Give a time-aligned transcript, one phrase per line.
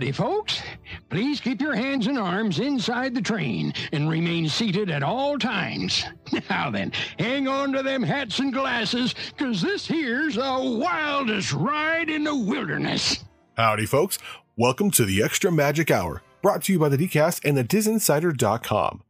[0.00, 0.62] Howdy, folks.
[1.10, 6.06] Please keep your hands and arms inside the train and remain seated at all times.
[6.48, 10.40] Now then, hang on to them hats and glasses, because this here's the
[10.80, 13.22] wildest ride in the wilderness.
[13.58, 14.18] Howdy, folks.
[14.56, 19.02] Welcome to the Extra Magic Hour, brought to you by the DCast and the DisInsider.com.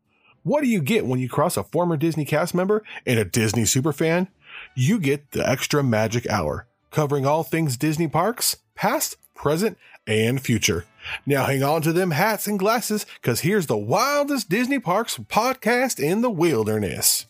[0.43, 3.63] What do you get when you cross a former Disney cast member and a Disney
[3.63, 4.27] superfan?
[4.75, 10.85] You get the Extra Magic Hour, covering all things Disney parks, past, present, and future.
[11.25, 15.99] Now hang on to them hats and glasses, because here's the wildest Disney parks podcast
[15.99, 17.25] in the wilderness.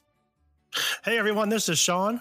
[1.05, 2.21] Hey everyone, this is Sean,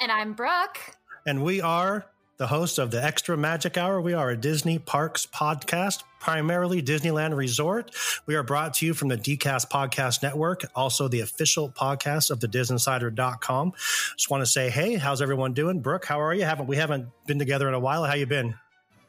[0.00, 0.78] And I'm Brooke.
[1.26, 4.00] and we are the hosts of the Extra Magic Hour.
[4.00, 7.90] We are a Disney Parks podcast, primarily Disneyland Resort.
[8.26, 12.38] We are brought to you from the DCast Podcast Network, also the official podcast of
[12.38, 13.72] the DisInsider.com.
[14.16, 15.80] Just want to say, hey, how's everyone doing?
[15.80, 16.44] Brooke, how are you?
[16.44, 18.04] Haven't we haven't been together in a while?
[18.04, 18.54] How you been?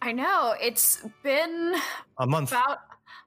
[0.02, 1.76] I know it's been
[2.18, 2.52] A month.
[2.52, 2.80] about.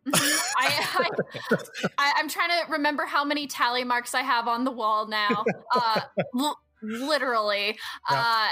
[0.06, 0.40] Mhm.
[0.58, 1.56] I, I,
[1.98, 5.44] I, I'm trying to remember how many tally marks I have on the wall now.
[5.74, 6.00] Uh,
[6.38, 7.78] l- literally.
[8.08, 8.48] Uh,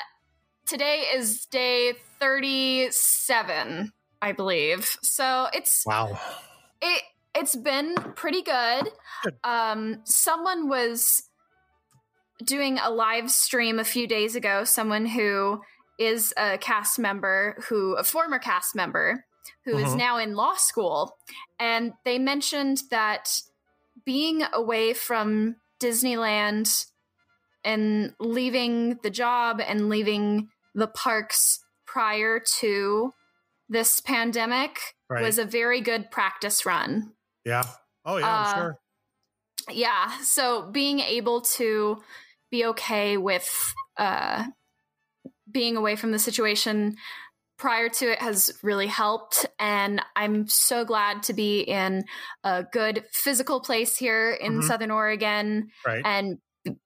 [0.66, 4.96] today is day 37, I believe.
[5.02, 6.18] So it's Wow.
[6.80, 7.02] it
[7.34, 8.88] it's been pretty good.
[9.24, 9.34] Good.
[9.44, 11.22] Um, someone was
[12.44, 14.64] doing a live stream a few days ago.
[14.64, 15.60] Someone who
[16.00, 19.26] is a cast member, who a former cast member,
[19.64, 19.98] who is Mhm.
[19.98, 21.16] now in law school,
[21.60, 23.42] and they mentioned that
[24.04, 26.86] being away from Disneyland
[27.62, 33.12] and leaving the job and leaving the parks prior to
[33.68, 35.22] this pandemic Right.
[35.22, 37.14] was a very good practice run.
[37.44, 37.64] Yeah.
[38.04, 38.80] Oh yeah, I'm Uh, sure.
[39.68, 42.02] Yeah, so being able to
[42.50, 43.48] be okay with
[43.96, 44.46] uh,
[45.50, 46.96] being away from the situation
[47.58, 49.44] prior to it has really helped.
[49.58, 52.04] And I'm so glad to be in
[52.42, 54.64] a good physical place here in Mhm.
[54.64, 56.02] Southern Oregon Right.
[56.04, 56.38] and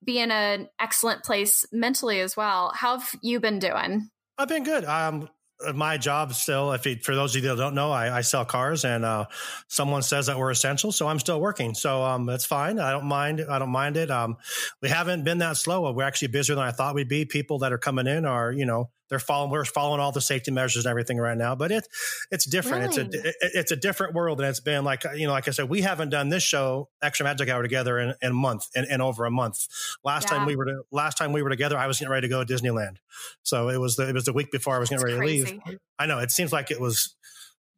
[0.05, 2.73] be in an excellent place mentally as well.
[2.75, 4.11] How have you been doing?
[4.37, 4.85] I've been good.
[4.85, 5.29] Um,
[5.75, 8.45] my job still, if it, for those of you that don't know, I, I sell
[8.45, 9.27] cars, and uh,
[9.69, 11.75] someone says that we're essential, so I'm still working.
[11.75, 12.79] So um, that's fine.
[12.79, 13.45] I don't mind.
[13.49, 14.11] I don't mind it.
[14.11, 14.37] Um,
[14.83, 15.91] we haven't been that slow.
[15.93, 17.25] We're actually busier than I thought we'd be.
[17.25, 19.51] People that are coming in are, you know, they're following.
[19.51, 21.55] We're following all the safety measures and everything right now.
[21.55, 21.87] But it,
[22.31, 22.85] it's different.
[22.87, 25.51] It's a, it, it's a different world, and it's been like you know, like I
[25.51, 28.85] said, we haven't done this show, Extra Magic Hour, together in, in a month, in,
[28.91, 29.67] in over a month.
[30.05, 30.39] Last Yeah.
[30.39, 32.43] time we were to, last time we were together, I was getting ready to go
[32.43, 32.97] to Disneyland.
[33.43, 35.47] So it was the, it was the week before I was getting ready crazy.
[35.47, 35.79] to leave.
[35.99, 37.15] I know it seems like it was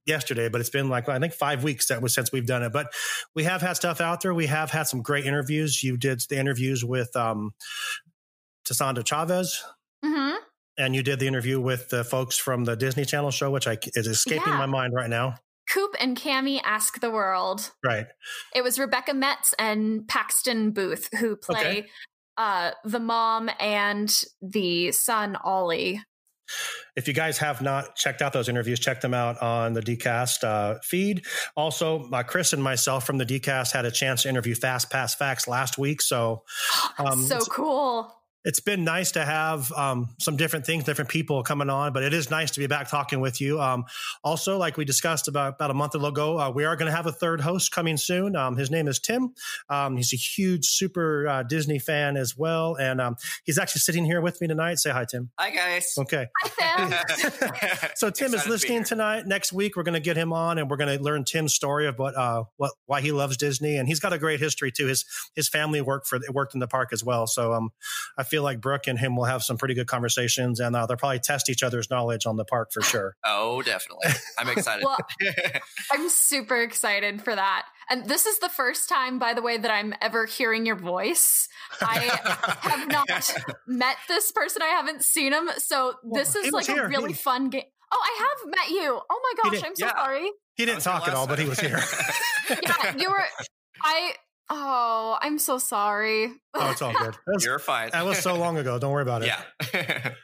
[0.07, 2.73] yesterday, but it's been like I think five weeks that was since we've done it.
[2.73, 2.93] But
[3.35, 4.33] we have had stuff out there.
[4.33, 5.83] We have had some great interviews.
[5.83, 7.53] You did the interviews with um,
[8.65, 9.63] Tassandra Chavez,
[10.05, 10.35] hmm
[10.79, 13.79] and you did the interview with the folks from the Disney Channel show, which I
[13.95, 14.59] is escaping Yeah.
[14.59, 15.37] my mind right now.
[15.69, 17.73] Coop and Cami ask the world.
[17.85, 18.07] Right.
[18.55, 21.87] It was Rebecca Metz and Paxton Booth who play Okay.
[22.37, 26.03] uh, the mom and the son Ollie.
[26.95, 30.45] If you guys have not checked out those interviews, check them out on the DCast
[30.45, 31.27] uh, feed.
[31.57, 35.17] Also, uh, Chris and myself from the DCast had a chance to interview Fast Pass
[35.17, 36.01] Facts last week.
[36.01, 36.45] So
[36.99, 38.15] Um, so cool.
[38.47, 42.15] It's been nice to have um, some different things, different people coming on, but it
[42.15, 43.61] is nice to be back talking with you.
[43.61, 43.87] Um,
[44.23, 47.07] also, like we discussed about, about a month ago, uh, we are going to have
[47.07, 48.37] a third host coming soon.
[48.37, 49.35] Um, his name is Tim.
[49.69, 52.77] Um, he's a huge, super uh, Disney fan as well.
[52.77, 54.79] And um, he's actually sitting here with me tonight.
[54.79, 55.31] Say hi, Tim.
[55.41, 55.95] Hi guys.
[55.99, 56.29] Okay.
[56.45, 57.51] Hi, Tim.
[57.97, 58.85] So Tim Excited is listening here.
[58.85, 59.27] tonight.
[59.27, 61.87] Next week, we're going to get him on, and we're going to learn Tim's story
[61.87, 64.87] of what, uh, what, why he loves Disney, and he's got a great history too.
[64.87, 65.05] His
[65.35, 67.27] his family worked for worked in the park as well.
[67.27, 67.71] So um,
[68.19, 70.97] I feel like Brooke and him will have some pretty good conversations, and uh, they'll
[70.97, 73.17] probably test each other's knowledge on the park for sure.
[73.25, 74.09] Oh, definitely.
[74.39, 74.85] I'm excited.
[74.85, 74.99] Well,
[75.93, 77.67] I'm super excited for that.
[77.91, 81.49] And this is the first time, by the way, that I'm ever hearing your voice.
[81.81, 81.99] I
[82.63, 83.09] have not
[83.67, 84.63] met this person.
[84.63, 85.49] I haven't seen him.
[85.59, 86.85] So this Well, he is like here.
[86.85, 87.63] a really He- fun game.
[87.93, 89.01] Oh, I have met you.
[89.09, 89.93] Oh my gosh, I'm so yeah.
[89.97, 90.29] sorry.
[90.57, 91.79] He didn't talk at last all, but he was here.
[92.51, 93.25] Yeah, you were.
[93.83, 94.13] I.
[94.49, 96.31] Oh, I'm so sorry.
[96.55, 97.17] oh, it's all good.
[97.27, 97.91] That was, You're fine.
[97.93, 98.79] that was so long ago.
[98.79, 99.33] Don't worry about it.
[99.75, 100.13] Yeah.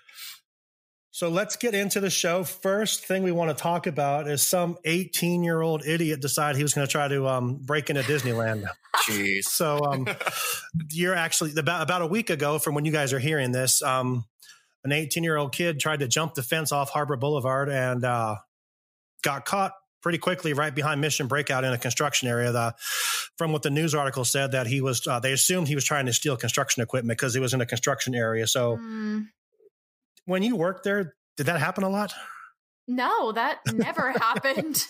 [1.15, 2.43] So let's get into the show.
[2.43, 6.63] First thing we want to talk about is some 18 year old idiot decided he
[6.63, 8.65] was going to try to um, break into Disneyland.
[9.07, 9.45] Jeez.
[9.45, 10.09] So um,
[10.91, 13.83] you're actually about about a week ago from when you guys are hearing this.
[13.83, 14.25] Um,
[14.85, 18.37] an 18 year old kid tried to jump the fence off Harbor Boulevard and uh,
[19.23, 19.73] got caught
[20.03, 22.53] pretty quickly right behind Mission Breakout in a construction area.
[22.53, 22.75] The,
[23.39, 26.07] from what the news article said, that he was, uh, they assumed he was trying
[26.07, 28.47] to steal construction equipment because he was in a construction area.
[28.47, 29.29] So Mm,
[30.27, 32.13] when you worked there, did that happen a lot?
[32.89, 34.85] no, that never happened.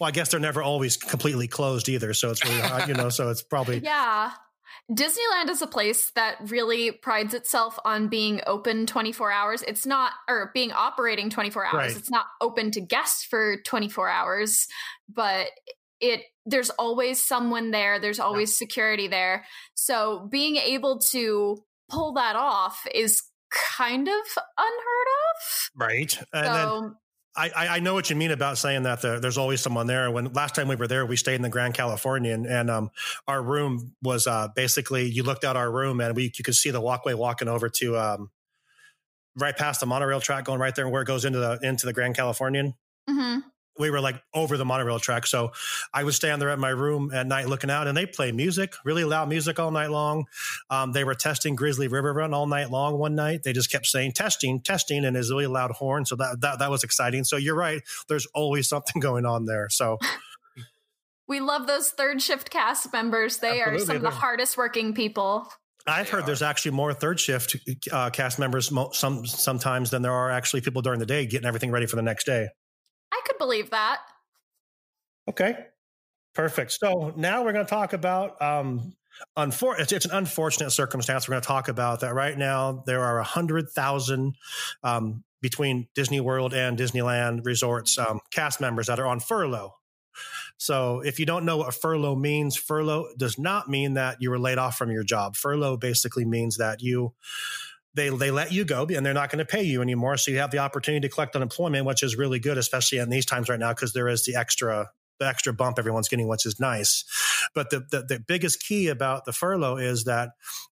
[0.00, 2.14] Well, I guess they're never always completely closed either.
[2.14, 4.30] So it's really hard, you know, so it's probably, Yeah.
[4.90, 9.62] Disneyland is a place that really prides itself on being open 24 hours.
[9.62, 11.74] It's not, or being operating 24 hours.
[11.74, 11.96] Right.
[11.96, 14.66] It's not open to guests for 24 hours,
[15.12, 15.48] but
[16.00, 17.98] it, there's always someone there.
[18.00, 19.44] There's always security there.
[19.74, 24.14] So being able to pull that off is kind of
[24.56, 25.70] unheard of.
[25.74, 26.18] right.
[26.32, 26.94] And then So
[27.38, 30.10] I, I know what you mean about saying that there, there's always someone there.
[30.10, 32.90] When last time we were there, we stayed in the Grand Californian, and um,
[33.26, 36.70] our room was uh, basically you looked out our room, and we you could see
[36.70, 38.30] the walkway walking over to um,
[39.36, 41.86] right past the monorail track, going right there and where it goes into the into
[41.86, 42.74] the Grand Californian.
[43.08, 43.42] mhm.
[43.78, 45.52] We were like over the monorail track, so
[45.94, 48.74] I was standing there at my room at night looking out, and they play music,
[48.84, 50.24] really loud music all night long.
[50.70, 52.98] Um, they were testing Grizzly River Run all night long.
[52.98, 56.04] One night, they just kept saying testing, testing, and his really loud horn.
[56.04, 57.24] So that that that was exciting.
[57.24, 57.82] So you're right.
[58.08, 59.68] There's always something going on there.
[59.70, 59.98] So
[61.28, 63.38] we love those third shift cast members.
[63.38, 65.46] They are some of the hardest working people.
[65.86, 66.26] I've They heard are.
[66.26, 67.56] there's actually more third shift
[67.92, 71.46] uh, cast members mo- some sometimes than there are actually people during the day getting
[71.46, 72.48] everything ready for the next day.
[73.12, 74.00] I could believe that.
[75.28, 75.66] Okay,
[76.34, 76.72] perfect.
[76.72, 78.40] So now we're going to talk about.
[78.40, 78.94] Um,
[79.36, 81.28] unfor- it's, it's an unfortunate circumstance.
[81.28, 82.82] We're going to talk about that right now.
[82.86, 84.36] There are a hundred thousand
[84.82, 89.74] um, between Disney World and Disneyland resorts um, cast members that are on furlough.
[90.56, 94.38] So if you don't know what furlough means, furlough does not mean that you were
[94.38, 95.36] laid off from your job.
[95.36, 97.14] Furlough basically means that you
[97.98, 100.16] they they let you go and they're not going to pay you anymore.
[100.16, 103.26] So you have the opportunity to collect unemployment, which is really good, especially in these
[103.26, 106.60] times right now because there is the extra the extra bump everyone's getting, which is
[106.60, 107.04] nice.
[107.54, 110.30] But the, the the biggest key about the furlough is that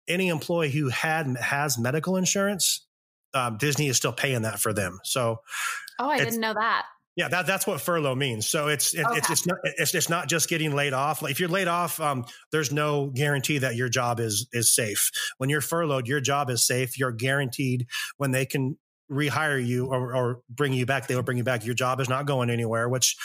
[0.07, 2.87] any employee who had has medical insurance,
[3.33, 5.01] um, Disney is still paying that for them.
[5.03, 5.41] So
[5.99, 6.87] Oh, I didn't know that.
[7.17, 8.49] Yeah, that, that's what furlough means.
[8.49, 9.33] So it's it, it's Okay.
[9.33, 11.23] it's not it's, it's not just getting laid off.
[11.23, 15.11] Like if you're laid off, um, there's no guarantee that your job is is safe.
[15.39, 16.99] When you're furloughed, your job is safe.
[16.99, 18.77] You're guaranteed when they can
[19.11, 21.65] rehire you or, or bring you back, they will bring you back.
[21.65, 22.89] Your job is not going anywhere.
[22.89, 23.17] Which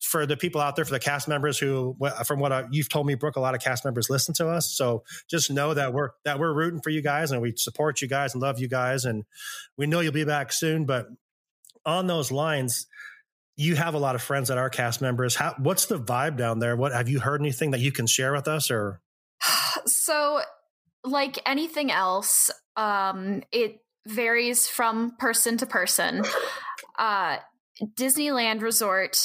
[0.00, 1.96] for the people out there, for the cast members who,
[2.26, 4.70] from what I, you've told me, Brooke, a lot of cast members listen to us.
[4.70, 8.08] So just know that we're that we're rooting for you guys and we support you
[8.08, 9.24] guys and love you guys, and
[9.78, 10.84] we know you'll be back soon.
[10.84, 11.06] But
[11.86, 12.86] on those lines
[13.60, 15.34] you have a lot of friends that are cast members.
[15.34, 16.76] How, what's the vibe down there?
[16.76, 19.00] What have you heard anything that you can share with us or?
[19.86, 20.40] So,
[21.04, 26.24] like anything else, um, it varies from person to person.
[26.98, 27.38] Uh,
[27.94, 29.16] Disneyland Resort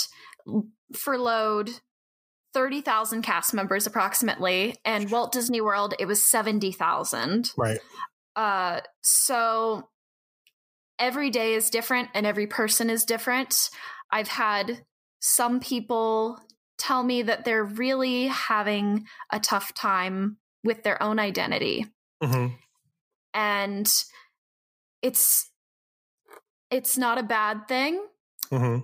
[0.46, 1.70] for furloughed
[2.54, 7.52] 30,000 cast members approximately, and Walt Disney World, it was 70,000.
[7.58, 7.80] Right.
[8.34, 9.90] Uh, so
[11.00, 13.70] every day is different and every person is different.
[14.12, 14.86] I've had
[15.20, 16.40] some people
[16.78, 21.86] tell me that they're really having a tough time with their own identity.
[22.22, 22.48] Hmm
[23.36, 23.92] and
[25.04, 25.52] it's
[26.72, 28.02] it's not a bad thing.
[28.50, 28.78] Hmm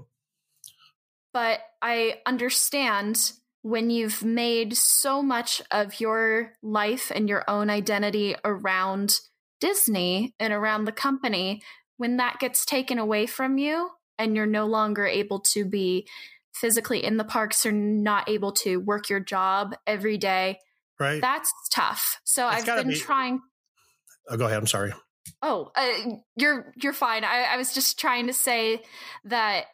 [1.33, 8.35] but I understand when you've made so much of your life and your own identity
[8.43, 9.21] around
[9.61, 11.61] Disney and around the company,
[11.95, 16.07] when that gets taken away from you and you're no longer able to be
[16.53, 20.59] physically in the parks or not able to work your job every day,
[20.99, 21.19] Right.
[21.21, 22.19] that's tough.
[22.23, 23.41] So It's I've been be- trying
[24.29, 24.57] oh, go ahead.
[24.57, 24.93] I'm sorry.
[25.41, 27.23] Oh, uh, you're you're fine.
[27.23, 28.81] I, I was just trying to say
[29.25, 29.65] that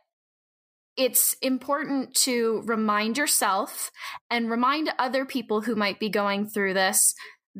[0.95, 3.91] it's important to remind yourself
[4.29, 7.13] and remind other people who might be going through this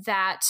[0.05, 0.41] that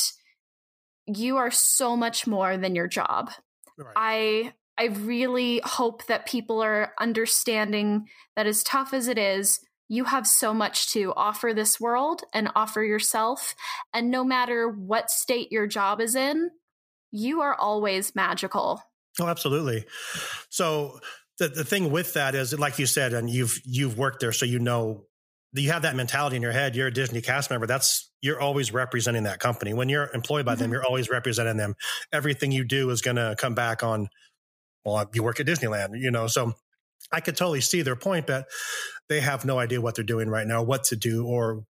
[1.06, 3.30] you are so much more than your job.
[3.78, 3.94] Right.
[3.96, 10.04] I I really hope that people are understanding that as tough as it is, you
[10.04, 13.56] have so much to offer this world and offer yourself
[13.94, 16.52] and no matter what state your job is in,
[17.12, 18.82] you are always magical.
[19.20, 19.86] Oh, absolutely.
[20.50, 21.00] So
[21.40, 24.46] the, the thing with that is, like you said, and you've you've worked there, so
[24.46, 25.06] you know
[25.54, 26.76] you have that mentality in your head.
[26.76, 27.66] You're a Disney cast member.
[27.66, 29.74] That's you're always representing that company.
[29.74, 30.74] When you're employed by them, Mhm.
[30.74, 31.76] you're always representing them.
[32.12, 34.10] Everything you do is going to come back on
[34.88, 36.54] well, you work at Disneyland, you know, so
[37.12, 38.48] I could totally see their point, but
[39.10, 41.66] they have no idea what they're doing right now, what to do, or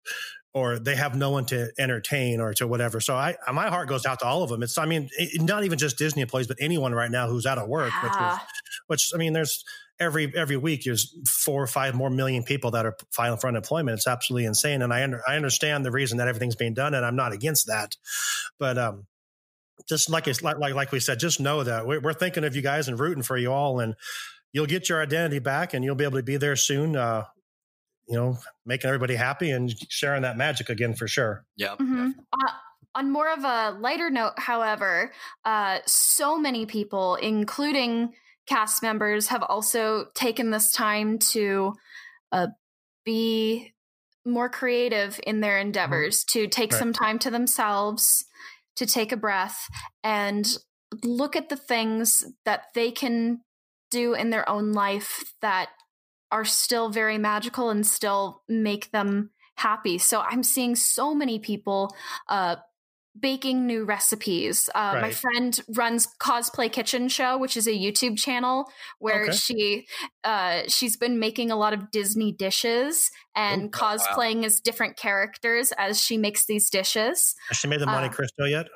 [0.53, 2.99] or they have no one to entertain or to whatever.
[2.99, 4.63] So I, my heart goes out to all of them.
[4.63, 7.59] It's, I mean, it, not even just Disney employees, but anyone right now who's out
[7.59, 8.37] of work, which, is,
[8.87, 9.63] which I mean, there's
[9.99, 13.97] every every week there's four or five more million people that are filing for unemployment.
[13.97, 17.05] It's absolutely insane, and I under, I understand the reason that everything's being done, and
[17.05, 17.95] I'm not against that,
[18.59, 19.05] but um,
[19.87, 22.55] just like it's like like like we said, just know that we're, we're thinking of
[22.55, 23.95] you guys and rooting for you all, and
[24.51, 26.95] you'll get your identity back, and you'll be able to be there soon.
[26.95, 27.25] Uh,
[28.07, 31.45] you know, making everybody happy and sharing that magic again for sure.
[31.57, 31.75] Yeah.
[31.75, 32.11] Mm-hmm.
[32.31, 32.51] Uh,
[32.95, 35.11] on more of a lighter note, however,
[35.45, 38.13] uh, so many people, including
[38.47, 41.73] cast members, have also taken this time to
[42.31, 42.47] uh,
[43.03, 43.73] be
[44.25, 45.67] more creative in their mm-hmm.
[45.67, 46.39] endeavors, mm-hmm.
[46.39, 46.79] to take right.
[46.79, 48.25] some time to themselves,
[48.77, 49.67] to take a breath,
[50.03, 50.57] and
[51.03, 53.41] look at the things that they can
[53.91, 55.69] do in their own life that
[56.31, 59.97] are still very magical and still make them happy.
[59.97, 61.95] So I'm seeing so many people
[62.29, 62.57] uh,
[63.21, 64.69] baking new recipes.
[64.73, 65.01] Uh, right.
[65.01, 68.69] My friend runs Cosplay Kitchen Show, which is a YouTube channel
[68.99, 69.31] where okay.
[69.31, 69.87] she
[70.23, 74.45] uh, she's been making a lot of Disney dishes and Ooh, cosplaying wow.
[74.45, 77.35] as different characters as she makes these dishes.
[77.49, 78.67] Has she made the Monte uh, Cristo yet?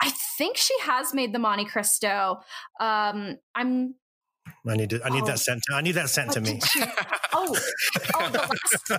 [0.00, 2.38] I think she has made the Monte Cristo.
[2.80, 3.94] Um, I'm
[4.68, 5.00] I need to.
[5.04, 5.26] I need oh.
[5.26, 5.62] that sent.
[5.64, 6.60] To, I need that sent what to me.
[6.60, 6.82] She,
[7.32, 7.56] oh,
[8.14, 8.90] oh, the last,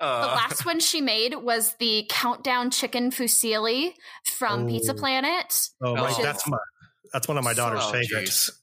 [0.00, 0.28] uh.
[0.28, 3.92] the last one she made was the countdown chicken fusilli
[4.24, 4.68] from oh.
[4.68, 5.54] Pizza Planet.
[5.82, 6.16] Oh, right.
[6.22, 6.58] That's my.
[7.12, 8.46] That's one of my daughter's oh, favorites.
[8.46, 8.60] Geez.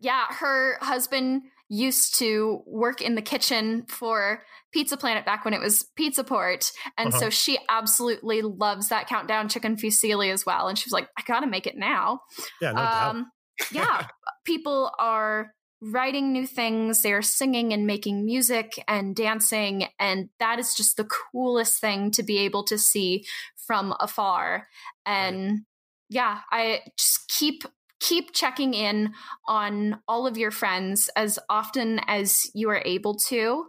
[0.00, 5.60] Yeah, her husband used to work in the kitchen for Pizza Planet back when it
[5.60, 6.72] was Pizza Port.
[6.98, 7.18] And uh-huh.
[7.18, 10.66] so she absolutely loves that countdown chicken fusilli as well.
[10.68, 12.20] And she was like, I gotta make it now.
[12.60, 12.86] Yeah, no um,
[13.18, 13.26] doubt
[13.70, 14.06] yeah,
[14.44, 19.88] people are writing new things, they're singing and making music and dancing.
[19.98, 23.24] And that is just the coolest thing to be able to see
[23.56, 24.68] from afar.
[25.04, 25.62] And
[26.08, 27.64] yeah, I just keep
[28.00, 29.12] keep checking in
[29.46, 33.66] on all of your friends as often as you are able to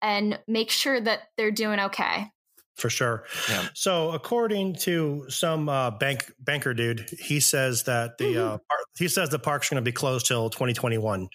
[0.00, 2.30] and make sure that they're doing okay
[2.74, 3.24] for sure.
[3.48, 3.68] Yeah.
[3.74, 8.54] So, according to some uh, bank banker dude, he says that the mm-hmm.
[8.54, 8.58] uh,
[8.98, 11.28] he says the park's are going to be closed till 2021.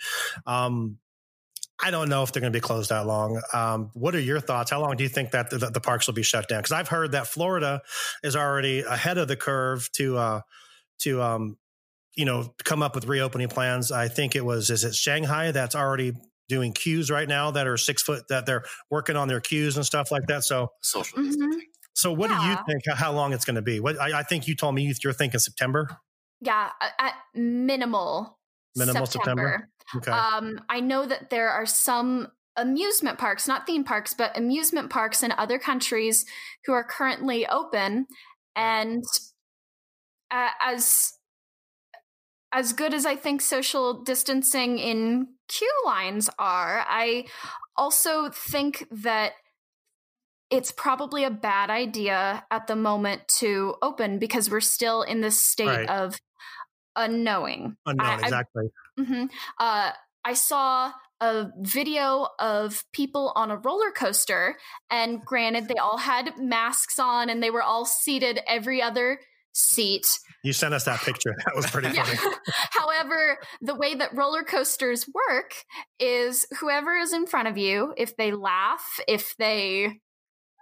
[0.46, 0.98] Um,
[1.82, 3.42] I don't know if they're going to be closed that long.
[3.54, 4.70] Um, what are your thoughts?
[4.70, 6.60] How long do you think that the, the parks will be shut down?
[6.60, 7.82] Because I've heard that Florida
[8.22, 10.42] is already ahead of the curve to uh,
[11.00, 11.58] to um,
[12.16, 13.92] you know come up with reopening plans.
[13.92, 16.14] I think it was is it Shanghai that's already
[16.50, 19.86] doing queues right now that are six foot that they're working on their queues and
[19.86, 20.44] stuff like that.
[20.44, 21.60] So social mm-hmm.
[21.94, 22.42] So what yeah.
[22.42, 23.80] do you think how long it's going to be?
[23.80, 25.90] What I, I, think you told me you're thinking September.
[26.40, 28.38] Yeah, at minimal.
[28.76, 29.70] Minimal September.
[29.92, 30.10] September.
[30.10, 30.12] Okay.
[30.12, 35.24] Um, I know that there are some amusement parks, not theme parks, but amusement parks
[35.24, 36.26] in other countries
[36.66, 38.08] who are currently open,
[38.56, 39.04] and
[40.32, 41.14] uh, as
[42.52, 47.26] as good as I think social distancing in queue lines are, I
[47.76, 49.34] also think that
[50.50, 55.40] it's probably a bad idea at the moment to open because we're still in this
[55.40, 55.90] state right.
[55.90, 56.20] of
[56.96, 57.78] unknowing.
[57.86, 58.66] Unknown, I, exactly.
[58.98, 59.26] I, mm-hmm,
[59.60, 59.92] uh,
[60.26, 60.92] I saw
[61.22, 64.58] a video of people on a roller coaster,
[64.90, 69.20] and granted, they all had masks on and they were all seated every other
[69.54, 70.08] seat.
[70.44, 71.36] You sent us that picture.
[71.46, 72.18] That was pretty funny.
[72.72, 75.54] However, the way that roller coasters work
[76.00, 80.00] is whoever is in front of you, if they laugh, if they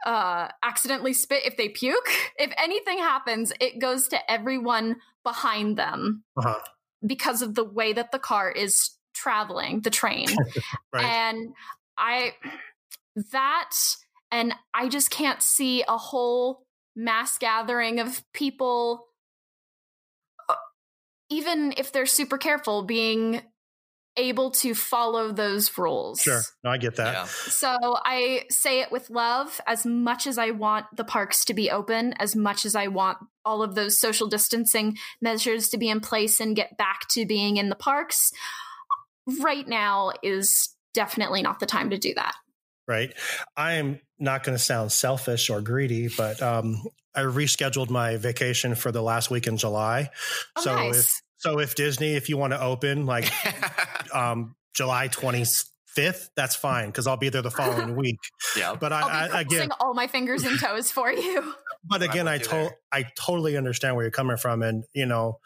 [0.06, 6.24] uh accidentally spit, if they puke, if anything happens, it goes to everyone behind them.
[6.38, 6.60] Uh-huh.
[7.06, 10.28] Because of the way that the car is traveling, the train.
[10.94, 11.04] right.
[11.04, 11.50] And
[11.98, 12.34] I
[13.32, 13.72] that
[14.32, 16.67] and I just can't see a whole
[16.98, 19.06] mass gathering of people
[20.50, 20.56] uh,
[21.30, 23.42] even if they're super careful being
[24.20, 26.22] able to follow those rules.
[26.22, 26.42] Sure.
[26.64, 27.14] No, I get that.
[27.14, 27.26] Yeah.
[27.26, 31.70] So I say it with love as much as I want the parks to be
[31.70, 36.00] open, as much as I want all of those social distancing measures to be in
[36.00, 38.32] place and get back to being in the parks.
[39.40, 42.34] Right now is definitely not the time to do that
[42.88, 43.14] right?
[43.56, 46.82] I am not going to sound selfish or greedy, but um,
[47.16, 50.10] I rescheduled my vacation for the last week in July.
[50.56, 50.98] Oh, so nice.
[50.98, 53.32] if so, if Disney, if you want to open like
[54.14, 55.46] um, July twenty
[55.86, 58.20] fifth, that's fine because I'll be there the following week.
[58.56, 61.54] Yeah, but I, I again all my fingers and toes for you.
[61.90, 65.40] But again, I told I totally understand where you're coming from, and you know,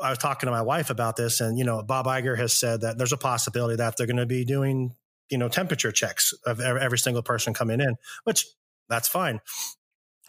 [0.00, 2.80] I was talking to my wife about this, and you know, Bob Iger has said
[2.80, 4.94] that there's a possibility that they're going to be doing
[5.32, 8.46] you know temperature checks of every single person coming in, which
[8.88, 9.40] that's fine.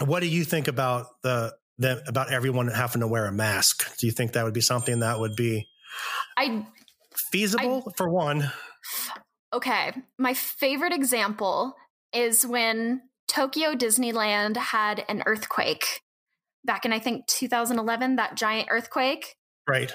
[0.04, 3.98] What do you think about the, the about everyone having to wear a mask?
[3.98, 5.68] Do you think that would be something that would be
[6.38, 6.66] I
[7.14, 8.50] feasible I, for one?
[9.54, 11.76] Okay, my favorite example
[12.14, 16.02] is when Tokyo Disneyland had an earthquake
[16.64, 19.36] back in I think 2011, that giant earthquake.
[19.68, 19.94] Right.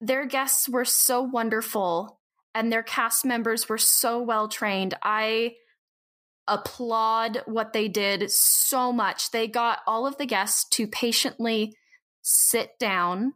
[0.00, 2.17] Their guests were so wonderful
[2.58, 4.92] and their cast members were so well trained.
[5.00, 5.52] I
[6.48, 9.30] applaud what they did so much.
[9.30, 11.76] They got all of the guests to patiently
[12.20, 13.32] sit down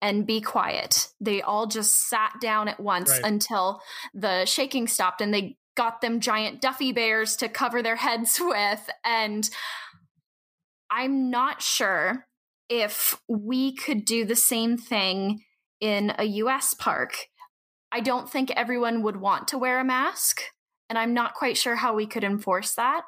[0.00, 1.08] and be quiet.
[1.20, 3.20] They all just sat down at once right.
[3.24, 3.82] until
[4.14, 8.88] the shaking stopped and they got them giant Duffy bears to cover their heads with.
[9.04, 9.50] And
[10.90, 12.26] I'm not sure
[12.70, 15.44] if we could do the same thing
[15.78, 17.26] in a US park.
[17.92, 20.42] I don't think everyone would want to wear a mask,
[20.88, 23.02] and I'm not quite sure how we could enforce that.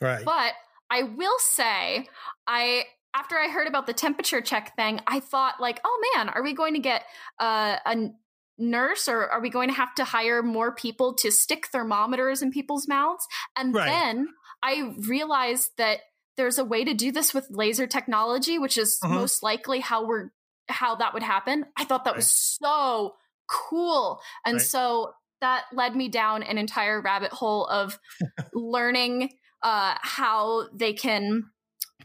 [0.00, 0.24] Right.
[0.24, 0.52] But
[0.90, 2.08] I will say,
[2.46, 6.42] I after I heard about the temperature check thing, I thought like, oh man, are
[6.42, 7.04] we going to get
[7.38, 8.10] uh, a
[8.58, 12.50] nurse or are we going to have to hire more people to stick thermometers in
[12.50, 13.26] people's mouths?
[13.56, 13.86] And right.
[13.86, 14.28] then
[14.62, 16.00] I realized that
[16.36, 19.14] there's a way to do this with laser technology, which is uh-huh.
[19.14, 20.30] most likely how we're
[20.68, 21.66] how that would happen.
[21.76, 22.16] I thought that right.
[22.16, 23.14] was so
[23.48, 24.20] cool.
[24.44, 24.62] And right.
[24.62, 27.98] so that led me down an entire rabbit hole of
[28.54, 29.30] learning
[29.62, 31.44] uh, how they can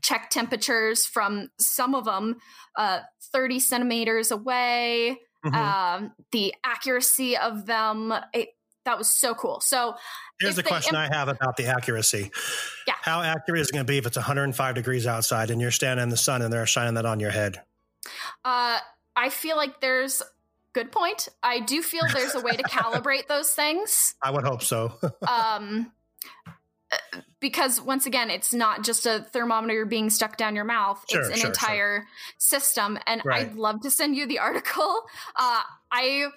[0.01, 2.38] check temperatures from some of them
[2.77, 3.00] uh,
[3.34, 5.55] 30 centimeters away, mm-hmm.
[5.55, 8.13] um, the accuracy of them.
[8.34, 8.50] It,
[8.86, 9.60] that was so cool.
[9.60, 9.96] So
[10.39, 12.31] here's the question imp- I have about the accuracy.
[12.88, 12.96] Yeah.
[13.01, 16.03] How accurate is it going to be if it's 105 degrees outside and you're standing
[16.03, 17.62] in the sun and they're shining that on your head?
[18.43, 18.79] Uh,
[19.15, 20.24] I feel like there's
[20.73, 21.27] good point.
[21.43, 24.15] I do feel there's a way to calibrate those things.
[24.23, 24.93] I would hope so.
[25.27, 25.91] um,
[27.39, 31.29] because once again, it's not just a thermometer being stuck down your mouth; sure, it's
[31.29, 32.07] an sure, entire sure.
[32.37, 32.98] system.
[33.05, 33.48] And right.
[33.48, 35.03] I'd love to send you the article.
[35.35, 36.27] Uh, I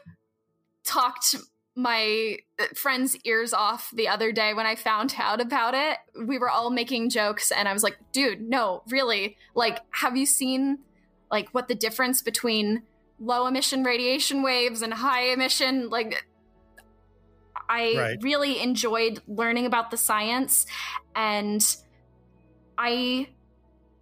[0.85, 1.37] talked
[1.75, 5.97] my uh, friend's ears off the other day when I found out about it.
[6.27, 9.37] We were all making jokes, and I was like, "Dude, no, really?
[9.55, 10.79] Like, have you seen
[11.31, 12.83] like what the difference between
[13.19, 16.27] low emission radiation waves and high emission like?"
[17.69, 18.19] I right.
[18.23, 20.67] really enjoyed learning about the science
[21.15, 21.65] and
[22.77, 23.29] I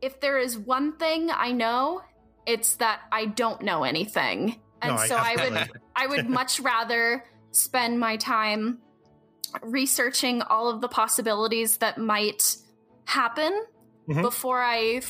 [0.01, 2.03] if there is one thing I know,
[2.47, 4.61] it's that I don't know anything.
[4.83, 8.79] And no, so I, I would I would much rather spend my time
[9.63, 12.57] researching all of the possibilities that might
[13.05, 13.53] happen
[14.09, 14.23] mm-hmm.
[14.23, 15.03] before I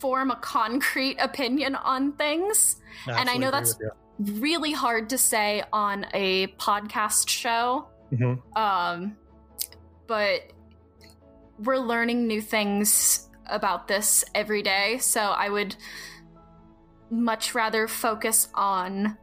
[0.00, 2.80] form a concrete opinion on things.
[3.06, 3.78] and I know that's
[4.18, 8.58] really hard to say on a podcast show Mm-hmm.
[8.58, 9.16] Um,
[10.06, 10.52] but
[11.58, 14.98] we're learning new things about this every day.
[14.98, 15.76] So I would
[17.10, 19.16] much rather focus on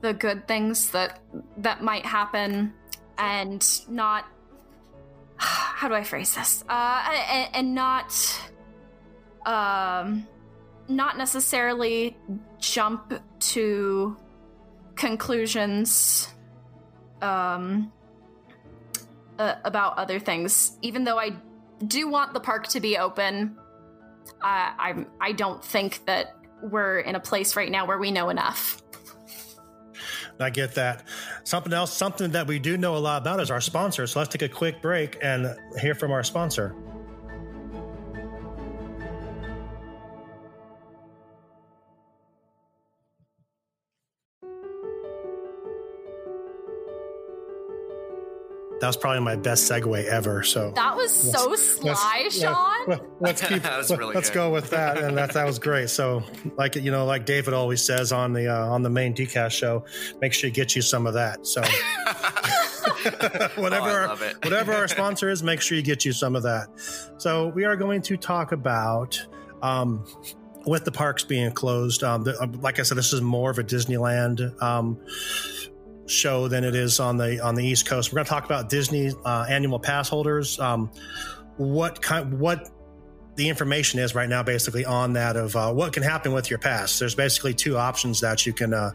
[0.00, 1.20] the good things that
[1.58, 2.72] that might happen
[3.18, 4.24] and not
[5.36, 6.64] how do I phrase this?
[6.68, 8.50] Uh, and, and not
[9.50, 10.28] um,
[10.88, 12.16] not necessarily
[12.60, 14.16] jump to
[14.94, 16.28] conclusions
[17.20, 17.92] um,
[19.38, 20.78] uh, about other things.
[20.82, 21.30] Even though I
[21.84, 23.58] do want the park to be open,
[24.40, 28.30] uh, I'm I don't think that we're in a place right now where we know
[28.30, 28.82] enough.
[30.38, 31.04] I get that.
[31.44, 34.06] Something else, something that we do know a lot about is our sponsor.
[34.06, 36.74] So let's take a quick break and hear from our sponsor.
[48.80, 50.42] That was probably my best segue ever.
[50.42, 52.88] So that was so sly, let's, Sean.
[52.88, 53.62] Let, let's keep.
[53.90, 54.34] really let's good.
[54.34, 55.90] go with that, and that that was great.
[55.90, 56.22] So,
[56.56, 59.84] like you know, like David always says on the uh, on the main DCast show,
[60.20, 61.46] make sure you get you some of that.
[61.46, 61.62] So.
[63.56, 66.68] whatever, oh, our, whatever our sponsor is, make sure you get you some of that.
[67.18, 69.18] So we are going to talk about
[69.62, 70.04] um,
[70.66, 72.02] with the parks being closed.
[72.02, 74.98] Um, the, uh, like I said, this is more of a Disneyland um,
[76.10, 78.12] show than it is on the on the East Coast.
[78.12, 80.58] We're going to talk about Disney uh, annual pass holders.
[80.58, 80.90] Um,
[81.56, 82.70] what kind what
[83.36, 86.58] the information is right now, basically on that of uh, what can happen with your
[86.58, 86.98] pass.
[86.98, 88.90] There's basically two options that you can uh,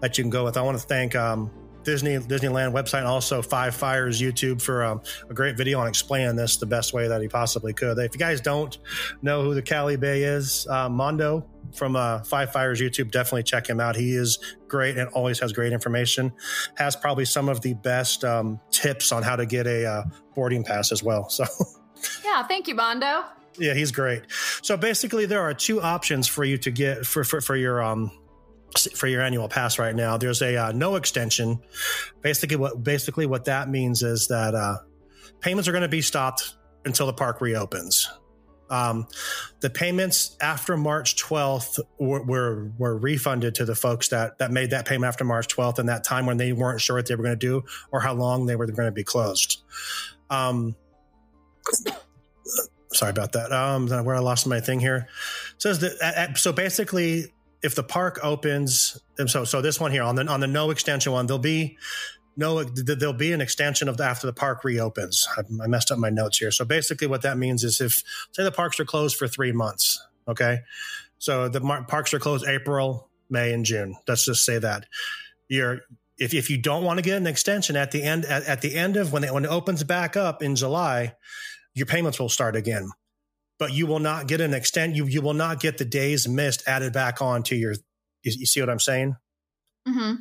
[0.00, 0.56] that you can go with.
[0.56, 1.50] I want to thank um,
[1.88, 6.36] Disney Disneyland website and also Five Fires YouTube for um, a great video on explaining
[6.36, 7.98] this the best way that he possibly could.
[7.98, 8.76] If you guys don't
[9.22, 13.66] know who the Cali Bay is, uh, Mondo from uh, Five Fires YouTube, definitely check
[13.66, 13.96] him out.
[13.96, 16.30] He is great and always has great information.
[16.76, 20.02] Has probably some of the best um, tips on how to get a uh,
[20.34, 21.30] boarding pass as well.
[21.38, 21.44] So.
[22.24, 23.24] Yeah, thank you, Mondo.
[23.58, 24.22] Yeah, he's great.
[24.62, 28.12] So basically, there are two options for you to get for for, for your um
[28.94, 30.16] for your annual pass right now.
[30.16, 31.60] There's a uh, no extension.
[32.20, 34.78] Basically, what basically what that means is that uh,
[35.40, 36.54] payments are going to be stopped
[36.84, 38.08] until the park reopens.
[38.70, 39.06] Um,
[39.60, 44.70] the payments after March 12th were, were, were refunded to the folks that that made
[44.70, 47.22] that payment after March 12th and that time when they weren't sure what they were
[47.22, 49.62] going to do or how long they were going to be closed.
[50.28, 50.76] Um,
[52.92, 53.52] sorry about that.
[53.52, 55.08] Um, where I lost my thing here
[55.56, 56.36] says that.
[56.36, 60.46] So basically, if the park opens, so so this one here on the on the
[60.46, 61.76] no extension one, there'll be
[62.36, 65.26] no there'll be an extension of the, after the park reopens.
[65.36, 66.50] I, I messed up my notes here.
[66.50, 70.00] So basically, what that means is if say the parks are closed for three months,
[70.28, 70.60] okay,
[71.18, 73.96] so the mar- parks are closed April, May, and June.
[74.06, 74.86] Let's just say that
[75.48, 75.80] you're
[76.18, 78.74] if, if you don't want to get an extension at the end at, at the
[78.74, 81.14] end of when it, when it opens back up in July,
[81.74, 82.90] your payments will start again.
[83.58, 84.94] But you will not get an extent.
[84.94, 87.72] You you will not get the days missed added back on to your.
[88.22, 89.16] You, you see what I'm saying?
[89.86, 90.14] Mm-hmm.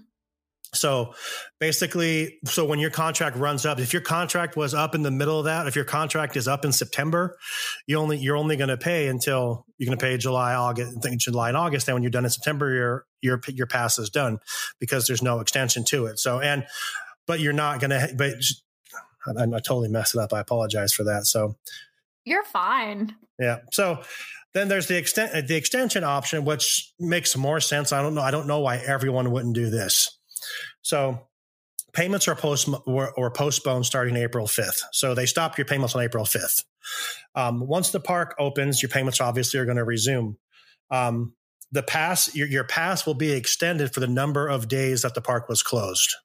[0.73, 1.13] So
[1.59, 5.39] basically, so when your contract runs up, if your contract was up in the middle
[5.39, 7.37] of that, if your contract is up in September,
[7.87, 11.19] you only you're only going to pay until you're going to pay July, August, think
[11.19, 11.85] July and August.
[11.85, 14.39] Then when you're done in September, your your your pass is done
[14.79, 16.19] because there's no extension to it.
[16.19, 16.65] So and
[17.25, 18.13] but you're not going to.
[18.15, 18.35] But
[19.25, 20.33] I, I totally messed it up.
[20.33, 21.25] I apologize for that.
[21.27, 21.55] So
[22.25, 23.15] you're fine.
[23.39, 23.57] Yeah.
[23.71, 24.03] So
[24.53, 27.91] then there's the extent the extension option, which makes more sense.
[27.91, 28.21] I don't know.
[28.21, 30.19] I don't know why everyone wouldn't do this.
[30.81, 31.27] So
[31.93, 34.81] payments are post or, postponed starting April 5th.
[34.93, 36.63] So they stop your payments on April 5th.
[37.35, 40.37] Um, once the park opens, your payments obviously are going to resume.
[40.89, 41.33] Um,
[41.71, 45.21] the pass your, your pass will be extended for the number of days that the
[45.21, 46.15] park was closed.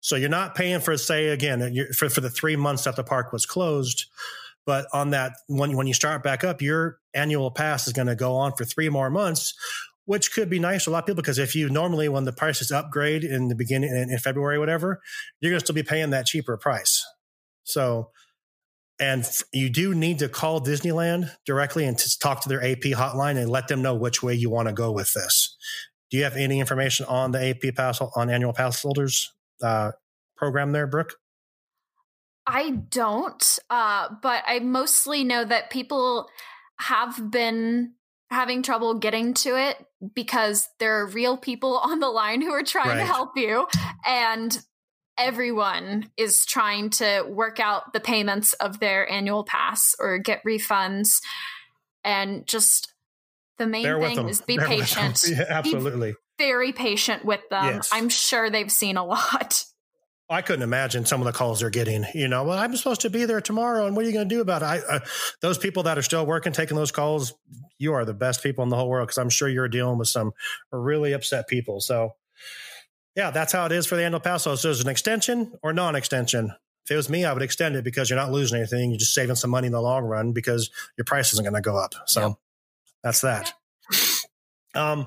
[0.00, 3.32] So you're not paying for, say, again, for, for the three months that the park
[3.32, 4.06] was closed.
[4.68, 8.14] But on that, when, when you start back up, your annual pass is going to
[8.14, 9.54] go on for three more months,
[10.04, 12.32] which could be nice for a lot of people because if you normally, when the
[12.34, 15.00] prices upgrade in the beginning in, February, whatever,
[15.40, 17.02] you're going to still be paying that cheaper price.
[17.64, 18.10] So,
[19.00, 23.48] and you do need to call Disneyland directly and talk to their AP hotline and
[23.48, 25.56] let them know which way you want to go with this.
[26.10, 29.32] Do you have any information on the AP pass on annual pass holders?
[29.62, 29.92] uh,
[30.36, 31.14] program there, Brooke?
[32.48, 36.28] I don't, uh, but I mostly know that people
[36.78, 37.92] have been
[38.30, 39.84] having trouble getting to it
[40.14, 42.98] because there are real people on the line who are trying right.
[42.98, 43.66] to help you.
[44.06, 44.58] And
[45.18, 51.20] everyone is trying to work out the payments of their annual pass or get refunds.
[52.04, 52.94] And just
[53.58, 55.22] the main Bear thing is be Bear patient.
[55.28, 56.12] Yeah, absolutely.
[56.12, 57.76] Be very patient with them.
[57.76, 57.90] Yes.
[57.92, 59.64] I'm sure they've seen a lot.
[60.30, 62.04] I couldn't imagine some of the calls they're getting.
[62.12, 64.34] You know, well, I'm supposed to be there tomorrow, and what are you going to
[64.34, 64.66] do about it?
[64.66, 65.00] I, uh,
[65.40, 67.32] those people that are still working, taking those calls,
[67.78, 70.08] you are the best people in the whole world because I'm sure you're dealing with
[70.08, 70.32] some
[70.70, 71.80] really upset people.
[71.80, 72.14] So,
[73.16, 74.42] yeah, that's how it is for the annual pass.
[74.42, 76.52] So, there's an extension or non-extension.
[76.84, 78.90] If it was me, I would extend it because you're not losing anything.
[78.90, 81.60] You're just saving some money in the long run because your price isn't going to
[81.62, 81.94] go up.
[82.06, 82.36] So, yep.
[83.02, 83.54] that's that.
[84.74, 85.06] Um,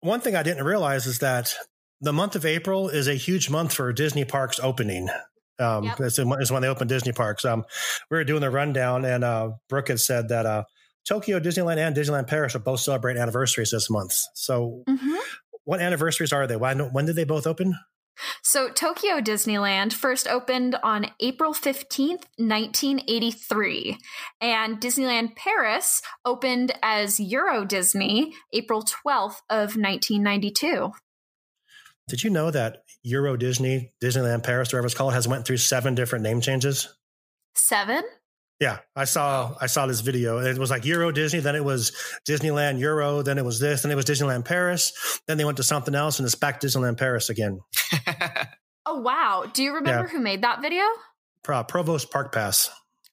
[0.00, 1.54] one thing I didn't realize is that
[2.00, 5.08] the month of April is a huge month for Disney parks opening.
[5.58, 6.00] Um, yep.
[6.00, 7.44] is, when they open Disney parks.
[7.44, 7.64] Um,
[8.10, 10.64] we were doing the rundown, and uh, Brooke had said that uh,
[11.06, 14.14] Tokyo Disneyland and Disneyland Paris will both celebrate anniversaries this month.
[14.34, 15.16] So, mm-hmm.
[15.64, 16.56] what anniversaries are they?
[16.56, 17.74] When, when did they both open?
[18.42, 23.98] So, Tokyo Disneyland first opened on April 15th, 1983,
[24.40, 30.92] and Disneyland Paris opened as Euro Disney April 12th of 1992.
[32.10, 35.94] Did you know that Euro Disney, Disneyland Paris, whatever it's called, has went through seven
[35.94, 36.92] different name changes?
[37.54, 38.02] Seven?
[38.58, 40.38] Yeah, I saw I saw this video.
[40.38, 41.92] It was like Euro Disney, then it was
[42.28, 45.62] Disneyland Euro, then it was this, then it was Disneyland Paris, then they went to
[45.62, 47.60] something else, and it's back Disneyland Paris again.
[48.86, 49.46] oh wow!
[49.50, 50.12] Do you remember yeah.
[50.12, 50.82] who made that video?
[51.44, 52.70] Pro, Provost Park Pass.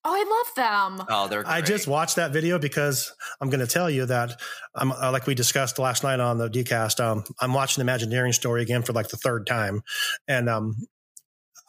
[0.09, 1.05] Oh, I love them.
[1.09, 1.43] Oh, they're.
[1.43, 1.53] Great.
[1.53, 4.39] I just watched that video because I'm going to tell you that
[4.73, 7.03] I'm uh, like we discussed last night on the DCast.
[7.03, 9.81] Um, I'm watching the Imagineering story again for like the third time,
[10.25, 10.77] and um,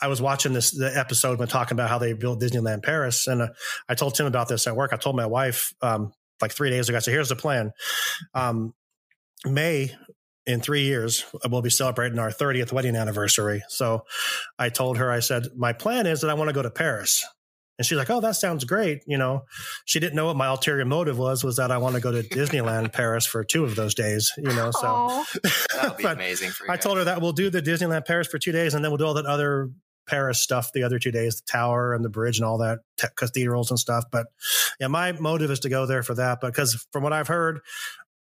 [0.00, 3.42] I was watching this the episode when talking about how they built Disneyland Paris, and
[3.42, 3.48] uh,
[3.88, 4.92] I told Tim about this at work.
[4.92, 6.96] I told my wife um, like three days ago.
[6.96, 7.72] I said, "Here's the plan."
[8.34, 8.72] Um,
[9.46, 9.96] May
[10.46, 13.62] in three years, we'll be celebrating our 30th wedding anniversary.
[13.68, 14.04] So
[14.58, 17.22] I told her, I said, my plan is that I want to go to Paris.
[17.78, 19.44] And she's like, "Oh, that sounds great." You know,
[19.84, 21.44] she didn't know what my ulterior motive was.
[21.44, 24.32] Was that I want to go to Disneyland Paris for two of those days?
[24.36, 26.50] You know, so that would be amazing.
[26.50, 28.84] For you I told her that we'll do the Disneyland Paris for two days, and
[28.84, 29.70] then we'll do all that other
[30.08, 33.08] Paris stuff the other two days, the tower and the bridge and all that te-
[33.16, 34.04] cathedrals and stuff.
[34.10, 34.26] But
[34.80, 36.40] yeah, my motive is to go there for that.
[36.40, 37.60] But because from what I've heard,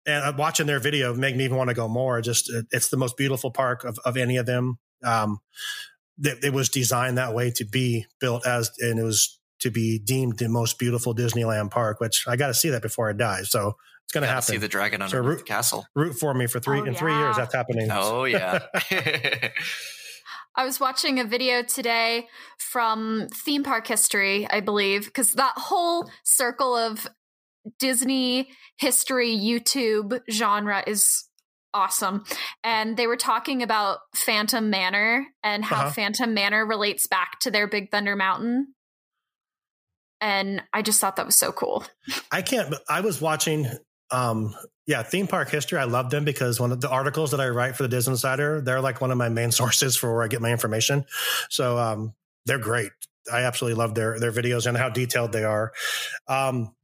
[0.05, 2.21] and watching their video made me even want to go more.
[2.21, 4.79] Just it's the most beautiful park of, of any of them.
[5.03, 5.39] Um,
[6.19, 9.99] it, it was designed that way to be built as, and it was to be
[9.99, 13.43] deemed the most beautiful Disneyland park, which I got to see that before I die.
[13.43, 14.41] So it's going to happen.
[14.43, 15.85] See the dragon under So root- the castle.
[15.95, 17.37] Root for me for three Oh, in three years.
[17.37, 17.89] That's happening.
[17.91, 18.59] Oh yeah.
[20.55, 26.09] I was watching a video today from theme park history, I believe, because that whole
[26.25, 27.07] circle of
[27.79, 31.25] Disney history YouTube genre is
[31.73, 32.25] awesome.
[32.65, 35.91] And they were talking about Phantom Manor and how Uh-huh.
[35.91, 38.73] Phantom Manor relates back to their Big Thunder Mountain.
[40.21, 41.83] And I just thought that was so cool.
[42.31, 42.73] I can't.
[42.87, 43.67] I was watching.
[44.11, 44.55] Um,
[44.87, 45.79] yeah, theme park history.
[45.79, 48.81] I love them because one of the articles that I write for the DisInsider, they're
[48.81, 51.05] like one of my main sources for where I get my information.
[51.49, 52.13] So um,
[52.45, 52.91] they're great.
[53.31, 55.71] I absolutely love their their videos and how detailed they are.
[56.27, 56.75] Um,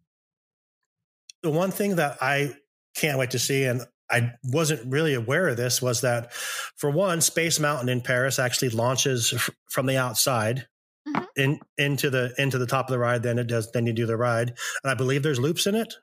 [1.44, 2.56] the one thing that I
[2.96, 7.22] can't wait to see, and I wasn't really aware of this, was that for one,
[7.22, 10.68] Space Mountain in Paris actually launches f- from the outside.
[11.08, 11.28] Mhm.
[11.36, 13.72] In into the into the top of the ride, then it does.
[13.72, 14.50] Then you do the ride,
[14.84, 15.94] and I believe there's loops in it.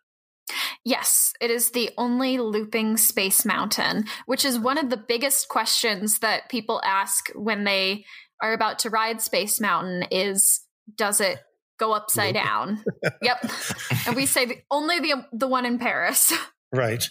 [0.85, 6.19] Yes, it is the only looping space mountain, which is one of the biggest questions
[6.19, 8.05] that people ask when they
[8.43, 10.61] are about to ride Space Mountain is
[10.97, 11.39] does it
[11.79, 12.45] go upside Loop.
[12.45, 12.85] down?
[13.23, 13.39] yep.
[14.07, 16.33] And we say the, only the the one in Paris.
[16.73, 17.09] Right.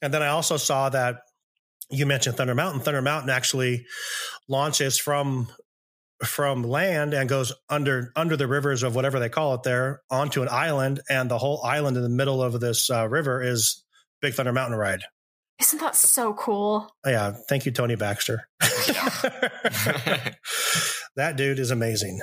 [0.00, 1.22] And then I also saw that
[1.90, 2.82] you mentioned Thunder Mountain.
[2.82, 3.84] Thunder Mountain actually
[4.48, 5.48] launches from
[6.24, 10.42] from land and goes under under the rivers of whatever they call it there onto
[10.42, 13.82] an island, and the whole island in the middle of this uh, river is
[14.20, 15.02] Big Thunder Mountain ride.
[15.60, 16.90] Isn't that so cool?
[17.04, 18.48] Yeah, thank you, Tony Baxter.
[21.16, 22.20] that dude is amazing.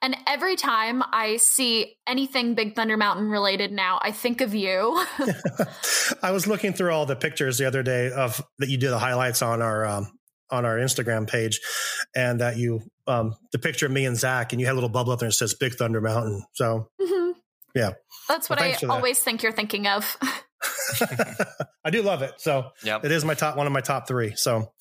[0.00, 5.04] And every time I see anything Big Thunder Mountain related now, I think of you.
[6.22, 8.98] I was looking through all the pictures the other day of that you did the
[8.98, 10.18] highlights on our um,
[10.50, 11.60] on our Instagram page,
[12.16, 14.88] and that you um, the picture of me and Zach, and you had a little
[14.88, 16.44] bubble up there that says Big Thunder Mountain.
[16.52, 17.32] So Mhm.
[17.74, 17.92] Yeah.
[18.28, 18.90] That's what Well, I thanks that.
[18.90, 20.16] always think you're thinking of.
[21.84, 22.34] I do love it.
[22.38, 23.04] So yep.
[23.04, 24.34] it is my top one of my top three.
[24.36, 24.72] So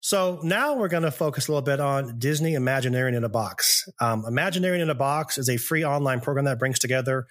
[0.00, 3.88] so now we're going to focus a little bit on Disney Imagineering in a Box.
[4.00, 7.26] Um, Imagineering in a Box is a free online program that brings together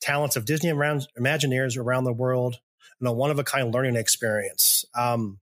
[0.00, 2.56] talents of Disney around, Imagineers around the world
[3.00, 4.84] in a one of a kind learning experience.
[4.96, 5.40] Um,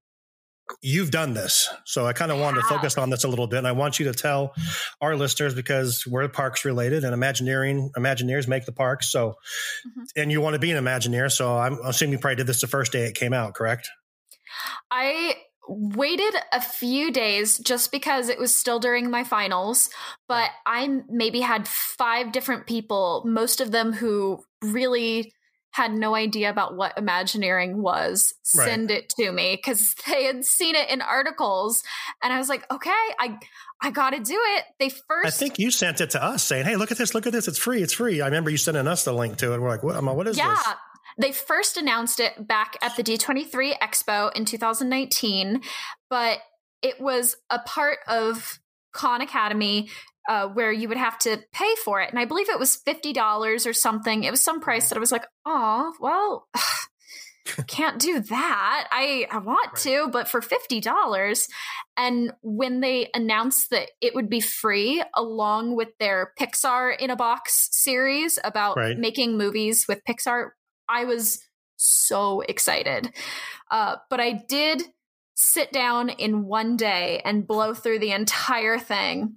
[0.82, 3.58] you've done this, so I kind of wanted to focus on this a little bit,
[3.58, 4.54] and I want you to tell
[5.00, 9.10] our listeners because we're parks related, and Imagineering Imagineers make the parks.
[9.10, 9.34] So,
[9.86, 10.04] Mhm.
[10.16, 12.66] and you want to be an Imagineer, so I'm assuming you probably did this the
[12.66, 13.88] first day it came out, correct?
[14.90, 15.36] I
[15.68, 19.90] waited a few days just because it was still during my finals,
[20.26, 25.32] but I maybe had five different people, most of them who really
[25.72, 28.64] had no idea about what Imagineering was, Right.
[28.66, 31.82] send it to me because they had seen it in articles,
[32.22, 33.38] and I was like, okay, I
[33.80, 34.64] I got to do it.
[34.80, 37.14] They first, I think you sent it to us saying, "Hey, look at this!
[37.14, 37.46] Look at this!
[37.46, 37.80] It's free!
[37.80, 39.60] It's free!" I remember you sending us the link to it.
[39.60, 40.02] We're like, "What?
[40.02, 40.50] What is yeah.
[40.56, 40.74] this?" Yeah,
[41.18, 45.62] they first announced it back at the D23 Expo in 2019,
[46.10, 46.40] but
[46.82, 48.58] it was a part of
[48.92, 49.90] Khan Academy
[50.28, 52.10] uh, where you would have to pay for it.
[52.10, 54.24] And I believe it was $50 or something.
[54.24, 56.46] It was some price that I was like, oh, well,
[57.66, 58.88] can't do that.
[58.92, 59.76] I, I want Right.
[59.82, 61.48] to, but for $50.
[61.96, 67.16] And when they announced that it would be free along with their Pixar in a
[67.16, 68.98] Box series about Right.
[68.98, 70.50] making movies with Pixar,
[70.88, 71.42] I was
[71.76, 73.14] so excited.
[73.70, 74.82] Uh, but I did
[75.34, 79.36] sit down in one day and blow through the entire thing.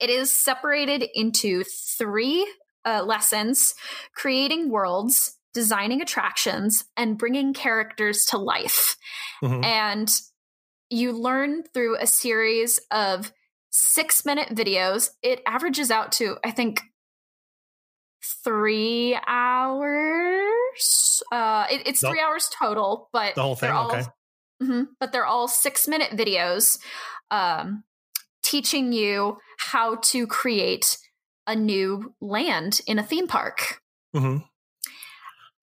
[0.00, 2.46] It is separated into three
[2.84, 3.74] uh, lessons
[4.14, 8.96] creating worlds, designing attractions, and bringing characters to life.
[9.42, 9.64] Mhm.
[9.64, 10.08] And
[10.88, 13.32] you learn through a series of
[13.70, 15.10] six minute videos.
[15.22, 16.80] It averages out to, I think,
[18.44, 21.22] three hours.
[21.32, 24.06] Uh, it- it's The- three hours total, but The whole thing, they're all, okay.
[24.62, 26.78] Mhm, but they're all six minute videos,
[27.30, 27.84] um,
[28.46, 30.96] teaching you how to create
[31.46, 33.80] a new land in a theme park.
[34.14, 34.38] hmm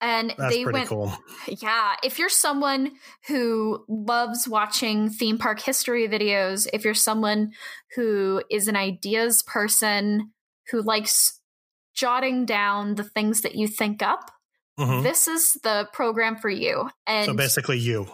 [0.00, 1.12] And That's they went cool.
[1.48, 2.92] yeah, if you're someone
[3.28, 7.52] who loves watching theme park history videos, if you're someone
[7.96, 10.30] who is an ideas person
[10.70, 11.40] who likes
[11.94, 14.30] jotting down the things that you think up,
[14.78, 15.02] Mhm.
[15.04, 16.90] this is the program for you.
[17.06, 18.06] And So basically, you.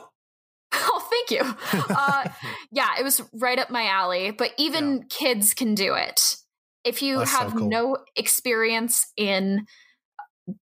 [1.31, 1.55] Thank you.
[1.97, 2.29] Uh,
[2.71, 4.31] yeah, it was right up my alley.
[4.31, 6.37] But even kids can do it.
[6.85, 7.69] If you That's so have cool.
[7.69, 9.67] no experience in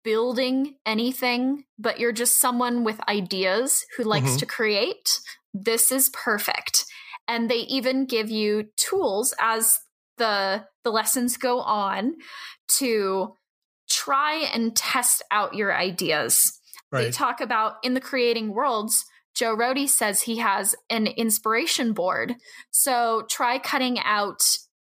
[0.03, 4.39] building anything, but you're just someone with ideas who likes Mhm.
[4.41, 5.21] to create,
[5.55, 6.85] this is perfect.
[7.27, 9.79] And they even give you tools as
[10.19, 12.15] the the lessons go on
[12.69, 13.35] to
[13.89, 16.61] try and test out your ideas
[16.93, 19.05] they talk about in the creating worlds
[19.35, 22.37] joe Rohde says he has an inspiration board.
[22.71, 24.43] So try cutting out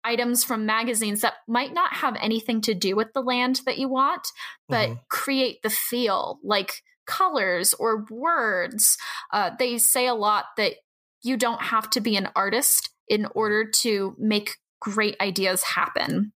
[0.03, 3.89] items from magazines that might not have anything to do with the land that you
[3.89, 4.25] want
[4.69, 4.99] but Mhm.
[5.09, 8.97] create the feel like colors or words.
[9.33, 10.75] Uh, they say a lot that
[11.21, 16.31] you don't have to be an artist in order to make great ideas happen.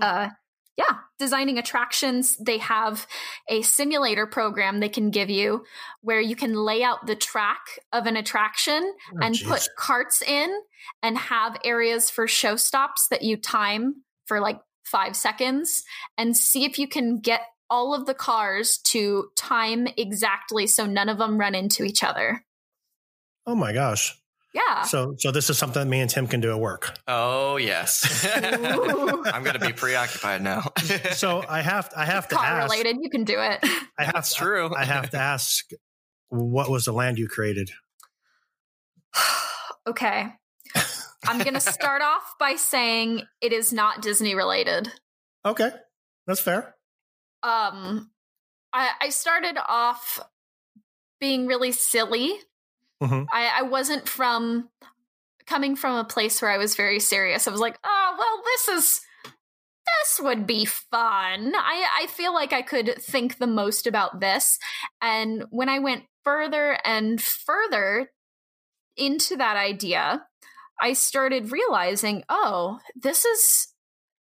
[0.00, 0.30] Uh,
[0.78, 2.36] yeah, designing attractions.
[2.36, 3.06] They have
[3.48, 5.64] a simulator program they can give you
[6.02, 9.46] where you can lay out the track of an attraction Oh, and geez.
[9.46, 10.48] put carts in
[11.02, 15.82] and have areas for show stops that you time for like five seconds
[16.16, 21.08] and see if you can get all of the cars to time exactly so none
[21.10, 22.44] of them run into each other.
[23.46, 24.17] Oh my gosh.
[24.54, 24.82] Yeah.
[24.82, 26.98] So so this is something that me and Tim can do at work.
[27.06, 28.26] Oh yes.
[28.34, 30.62] I'm gonna be preoccupied now.
[31.12, 32.72] So I have I have to Car ask.
[32.72, 33.58] related, you can do it.
[33.98, 34.74] I have That's to- true.
[34.74, 35.66] I have to ask.
[36.30, 37.70] What was the land you created?
[39.86, 40.26] okay.
[41.26, 44.90] I'm going to start off by saying it is not Disney related.
[45.44, 45.70] Okay,
[46.26, 46.74] that's fair.
[47.42, 48.10] Um,
[48.72, 50.20] I, I started off
[51.20, 52.34] being really silly.
[53.02, 53.26] Mhm.
[53.32, 54.68] I, I wasn't from
[55.46, 57.48] coming from a place where I was very serious.
[57.48, 61.54] I was like, oh, well, this is this would be fun.
[61.54, 64.58] I, I feel like I could think the most about this.
[65.00, 68.10] And when I went further and further
[68.96, 70.26] into that idea,
[70.80, 73.68] I started realizing, oh, this is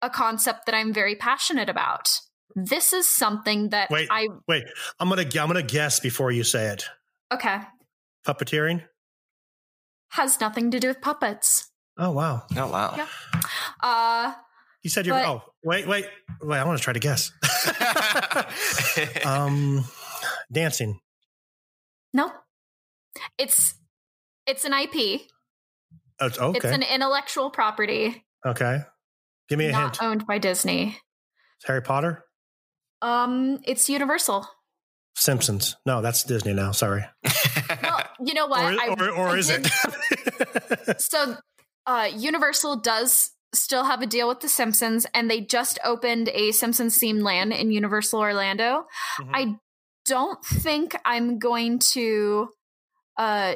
[0.02, 2.10] a concept that I'm very passionate about.
[2.56, 4.08] This is something that Wait.
[4.10, 4.66] I Wait,
[5.00, 6.86] I'm gonna I'm gonna guess before you say it.
[7.32, 7.60] okay
[8.28, 8.84] Puppeteering.
[10.10, 11.72] has nothing to do with puppets.
[11.98, 12.44] Oh wow.
[12.58, 12.94] oh wow.
[12.98, 13.08] Yeah.
[13.82, 14.34] Uh,
[14.84, 15.16] You said you're.
[15.16, 16.06] But- oh wait wait
[16.42, 16.58] wait.
[16.60, 17.32] I want to try to guess.
[19.26, 19.86] um,
[20.52, 21.00] dancing.
[22.14, 22.32] no,
[23.38, 23.74] it's
[24.46, 25.22] it's an IP.
[26.20, 26.58] Oh, it's- okay.
[26.58, 28.80] It's an intellectual property, okay.
[29.50, 30.04] Give me a not hint.
[30.04, 30.98] owned by Disney.
[31.60, 32.24] It's Harry Potter.
[33.02, 34.48] Um, it's Universal.
[35.16, 35.76] Simpsons.
[35.86, 36.72] No, that's Disney now.
[36.74, 37.04] Sorry.
[38.24, 38.74] You know what?
[38.74, 41.02] or I- or, or I is did- it?
[41.02, 41.36] So,
[41.86, 46.52] uh, Universal does still have a deal with The Simpsons, and they just opened a
[46.52, 48.86] Simpsons themed land in Universal Orlando.
[49.20, 49.32] Mhm.
[49.34, 49.56] I
[50.06, 52.50] don't think I'm going to
[53.18, 53.56] uh,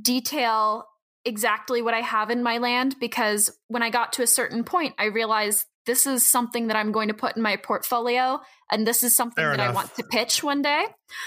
[0.00, 0.84] detail
[1.24, 4.94] exactly what I have in my land because when I got to a certain point,
[4.98, 9.02] I realized this is something that I'm going to put in my portfolio, and this
[9.02, 10.84] is something Fair that I want to pitch one day.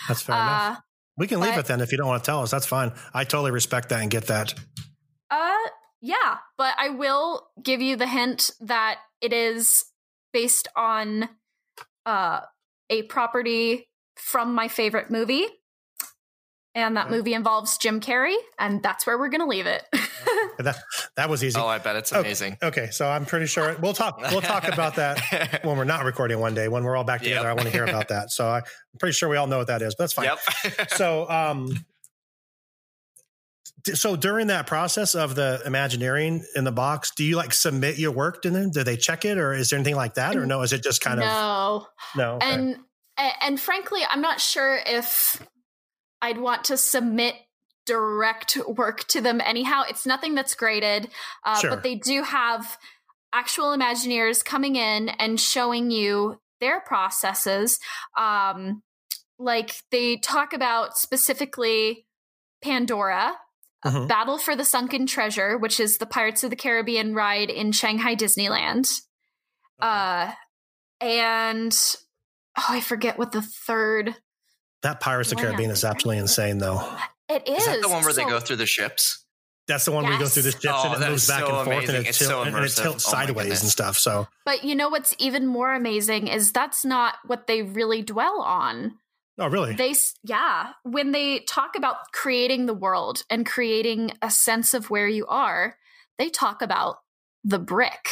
[0.07, 0.79] That's fair enough.
[1.17, 2.51] We can leave it then if you don't want to tell us.
[2.51, 2.91] That's fine.
[3.13, 4.53] I totally respect that and get that.
[5.29, 5.53] Uh,
[6.01, 9.85] yeah, but I will give you the hint that it is
[10.31, 11.29] based on
[12.05, 12.41] uh
[12.89, 15.45] a property from my favorite movie.
[16.75, 19.85] And that movie involves Jim Carrey, and that's where we're gonna leave it.
[20.59, 20.77] That
[21.15, 21.59] that was easy.
[21.59, 22.57] oh, I bet it's amazing.
[22.61, 24.19] Okay, so I'm pretty sure we'll talk.
[24.31, 26.67] We'll talk about that when we're not recording one day.
[26.67, 27.29] When we're all back Yep.
[27.29, 28.31] together, I want to hear about that.
[28.31, 28.63] So I, I'm
[28.99, 29.95] pretty sure we all know what that is.
[29.95, 30.25] But that's fine.
[30.25, 30.89] Yep.
[30.97, 31.85] So, um,
[33.93, 38.11] so during that process of the Imagineering in the box, do you like submit your
[38.11, 38.71] work to them?
[38.71, 40.61] Do they check it, or is there anything like that, or no?
[40.61, 41.87] Is it just kind of no.
[42.15, 42.35] no?
[42.35, 42.53] okay.
[42.53, 42.77] And
[43.41, 45.45] and frankly, I'm not sure if
[46.21, 47.35] I'd want to submit
[47.85, 49.83] direct work to them anyhow.
[49.87, 51.09] It's nothing that's graded,
[51.43, 51.69] uh, Sure.
[51.69, 52.77] but they do have
[53.33, 57.79] actual Imagineers coming in and showing you their processes.
[58.17, 58.83] Um,
[59.39, 62.05] like they talk about specifically
[62.61, 63.35] Pandora.
[63.85, 64.07] uh, Mhm.
[64.07, 68.15] Battle for the Sunken Treasure, which is the Pirates of the Caribbean ride in Shanghai
[68.15, 69.01] Disneyland.
[69.81, 70.31] Uh,
[71.01, 71.77] and
[72.57, 74.15] oh, I forget what the third.
[74.83, 76.97] that Pirates of the Caribbean is absolutely insane, though.
[77.33, 77.59] It is.
[77.59, 79.23] Is that the one where they go through the ships?
[79.67, 81.45] That's the one where you go through the ships Oh, and it moves is back
[81.45, 83.97] so and forth and it, It's tilt- so and it tilts Oh sideways and stuff.
[83.97, 88.41] So But you know what's even more amazing is that's not what they really dwell
[88.41, 88.95] on.
[89.39, 89.73] Oh, really?
[89.73, 95.07] They, yeah, when they talk about creating the world and creating a sense of where
[95.07, 95.77] you are,
[96.19, 96.97] they talk about
[97.43, 98.09] the brick,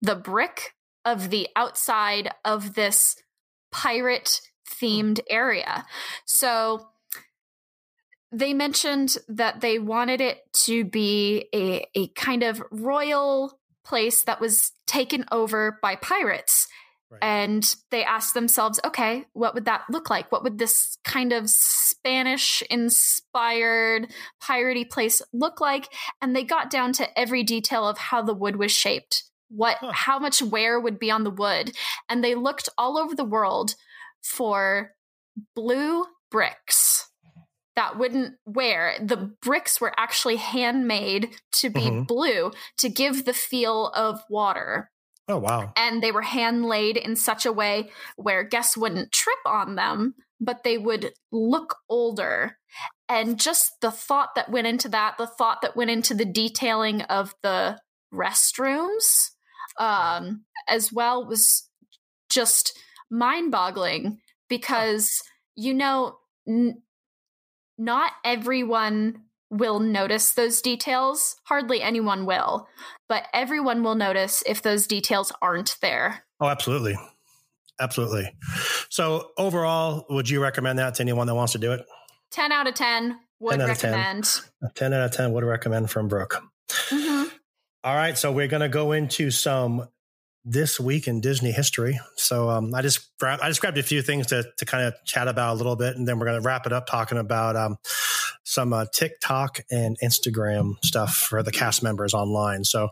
[0.00, 3.16] the brick of the outside of this
[3.70, 4.40] pirate
[4.80, 5.84] themed area.
[6.24, 6.88] So
[8.34, 14.40] they mentioned that they wanted it to be a, a kind of royal place that
[14.40, 16.66] was taken over by pirates.
[17.10, 17.22] Right.
[17.22, 20.32] And they asked themselves, okay, what would that look like?
[20.32, 24.12] What would this kind of Spanish inspired
[24.42, 25.92] piratey place look like?
[26.20, 29.92] And they got down to every detail of how the wood was shaped, what Huh.
[29.92, 31.76] how much wear would be on the wood.
[32.08, 33.76] And they looked all over the world
[34.22, 34.94] for
[35.54, 37.10] blue bricks
[37.76, 38.94] that wouldn't wear.
[39.02, 42.06] The bricks were actually handmade to be Mhm.
[42.06, 44.90] blue to give the feel of water
[45.28, 45.72] oh, wow.
[45.76, 50.14] and they were hand laid in such a way where guests wouldn't trip on them,
[50.40, 52.58] but they would look older.
[53.08, 57.02] And just the thought that went into that, the thought that went into the detailing
[57.02, 57.80] of the
[58.12, 59.30] restrooms
[59.80, 61.68] um, as well was
[62.28, 62.78] just
[63.10, 65.20] mind boggling because,
[65.56, 66.18] you know,
[66.48, 66.80] n-
[67.78, 71.36] not everyone will notice those details.
[71.44, 72.68] Hardly anyone will
[73.08, 76.24] but everyone will notice if those details aren't there.
[76.40, 76.96] Oh, absolutely.
[77.80, 78.30] Absolutely.
[78.88, 81.84] So, overall, would you recommend that to anyone that wants to do it?
[82.30, 83.92] 10 out of 10 would 10 out of 10.
[83.92, 84.40] recommend.
[84.74, 86.42] 10 out of 10 would recommend from Brooke.
[86.68, 87.30] Mhm.
[87.82, 89.88] All right, so we're going to go into some
[90.44, 91.98] this week in Disney history.
[92.16, 94.94] So um, I just gra- I just grabbed a few things to to kind of
[95.04, 97.56] chat about a little bit, and then we're going to wrap it up talking about
[97.56, 97.78] um,
[98.44, 102.64] some uh, TikTok and Instagram stuff for the cast members online.
[102.64, 102.90] So, a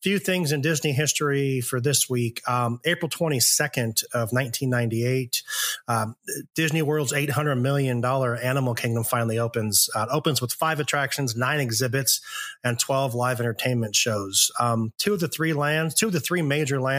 [0.00, 2.40] few things in Disney history for this week.
[2.48, 5.42] Um, April twenty second of nineteen ninety eight,
[5.88, 6.16] um,
[6.54, 9.90] Disney World's eight hundred million dollar Animal Kingdom finally opens.
[9.94, 12.20] Uh, opens with five attractions, nine exhibits,
[12.62, 14.50] and 12 live entertainment shows.
[14.58, 16.93] Um, two of the three lands, two of the three major lands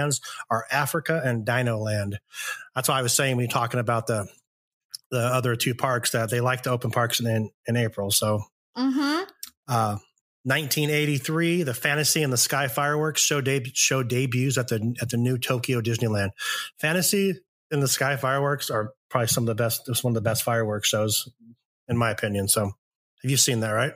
[0.50, 2.20] are Africa and Dino Land.
[2.76, 4.28] That's why I was saying when you're talking about the
[5.12, 8.10] the other two parks that they like to open parks in in April.
[8.12, 8.44] So,
[8.78, 9.28] Mhm.
[9.68, 9.98] uh,
[10.44, 15.18] 1983, the Fantasy in the Sky fireworks show deb- show debuts at the at the
[15.18, 16.32] new Tokyo Disneyland.
[16.80, 17.40] Fantasy
[17.72, 19.88] in the Sky fireworks are probably some of the best.
[19.88, 21.30] It's one of the best fireworks shows,
[21.88, 22.48] in my opinion.
[22.48, 23.72] So, have you seen that?
[23.72, 23.94] Right?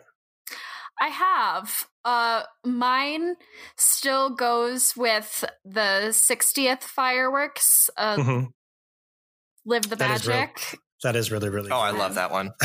[1.01, 1.85] I have.
[2.09, 3.35] Uh, mine
[3.77, 7.89] still goes with the 60th fireworks.
[7.97, 8.39] Uh, hmm
[9.65, 10.37] Live the That is real.
[10.37, 10.79] magic.
[11.03, 11.69] That is really really.
[11.71, 12.51] Oh, I love that one.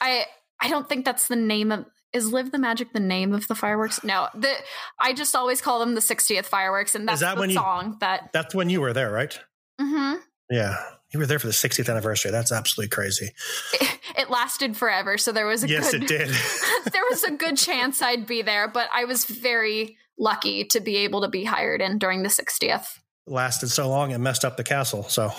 [0.00, 0.26] I
[0.60, 3.54] I don't think that's the name of is Live the Magic the name of the
[3.54, 4.04] fireworks?
[4.04, 4.52] No, the
[5.00, 7.96] I just always call them the 60th fireworks, and that's that the when you- song
[8.00, 8.30] that.
[8.32, 9.38] That's when you were there, right?
[9.80, 10.18] Mhm.
[10.50, 10.76] Yeah.
[11.12, 12.30] You were there for the 60th anniversary.
[12.30, 13.30] That's absolutely crazy.
[13.74, 16.28] It, it lasted forever, so there was a Yes, good it did.
[16.92, 20.96] there was a good chance I'd be there, but I was very lucky to be
[20.98, 22.98] able to be hired in during the 60th.
[23.26, 25.04] Lasted so long, it messed up the castle.
[25.04, 25.28] So,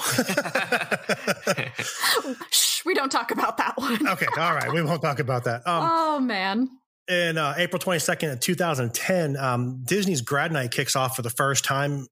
[2.52, 4.08] Shh, we don't talk about that one.
[4.08, 4.28] okay.
[4.38, 4.72] All right.
[4.72, 5.66] We won't talk about that.
[5.68, 6.70] Um, oh man.
[7.10, 12.08] in uh, April 22nd, 2010, um, Disney's Grad Night kicks off for the first time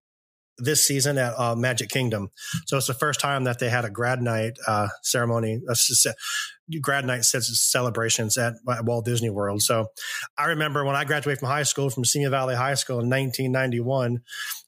[0.63, 2.29] this season at uh, Magic Kingdom.
[2.67, 6.11] So it's the first time that they had a Grad Night uh, ceremony, c-
[6.81, 9.61] Grad Night ce- celebrations at Walt Disney World.
[9.61, 9.87] So
[10.37, 14.19] I remember when I graduated from high school, from Simi Valley High School in 1991,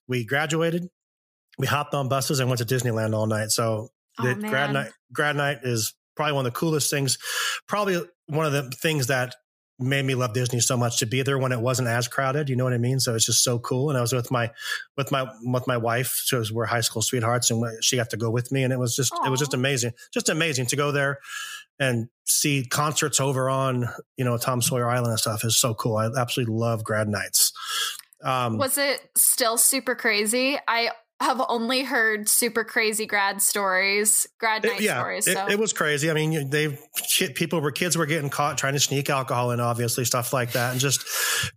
[0.07, 0.87] we graduated,
[1.57, 3.49] we hopped on buses and went to Disneyland all night.
[3.51, 3.89] So
[4.19, 7.17] Oh, the grad night grad night is probably one of the coolest things
[7.67, 9.35] probably one of the things that
[9.84, 12.55] made me love disney so much to be there when it wasn't as crowded you
[12.55, 12.99] know what i mean?
[12.99, 13.89] So it's just so cool.
[13.89, 14.51] And i was with my
[14.97, 18.29] with my with my wife so we're high school sweethearts and she got to go
[18.29, 21.19] with me and it was just it was just amazing just amazing to go there
[21.79, 25.97] and see concerts over on you know tom sawyer island and stuff is so cool.
[25.97, 27.51] I absolutely love grad nights.
[28.23, 30.57] Um Was it still super crazy?
[30.67, 30.91] I
[31.24, 35.28] have only heard super crazy grad stories, grad night It- yeah, stories.
[35.28, 36.09] it, So it was crazy.
[36.11, 36.78] I mean, they
[37.36, 40.71] people were kids were getting caught trying to sneak alcohol in, obviously stuff like that,
[40.71, 41.03] and just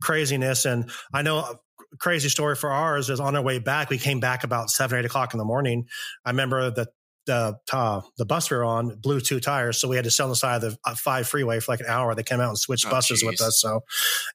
[0.01, 0.65] craziness.
[0.65, 1.59] And I know a
[1.99, 3.91] crazy story for ours is on our way back.
[3.91, 5.87] We came back about seven, eight o'clock in the morning.
[6.25, 6.89] I remember that
[7.27, 10.23] the uh, the bus we were on blew two tires, so we had to sit
[10.23, 12.15] on the side of the uh, five freeway for like an hour.
[12.15, 13.61] They came out and switched Oh, buses with us.
[13.61, 13.81] So,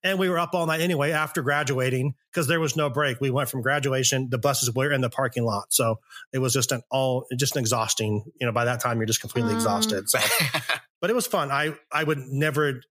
[0.04, 3.20] and we were up all night anyway after graduating because there was no break.
[3.22, 6.00] We went from graduation, the buses were in the parking lot, so
[6.34, 8.24] it was just an all just an exhausting.
[8.40, 9.56] You know, by that time you're just completely Mm.
[9.56, 10.10] exhausted.
[10.10, 10.20] So,
[11.02, 11.52] but it was fun.
[11.52, 12.82] I I would never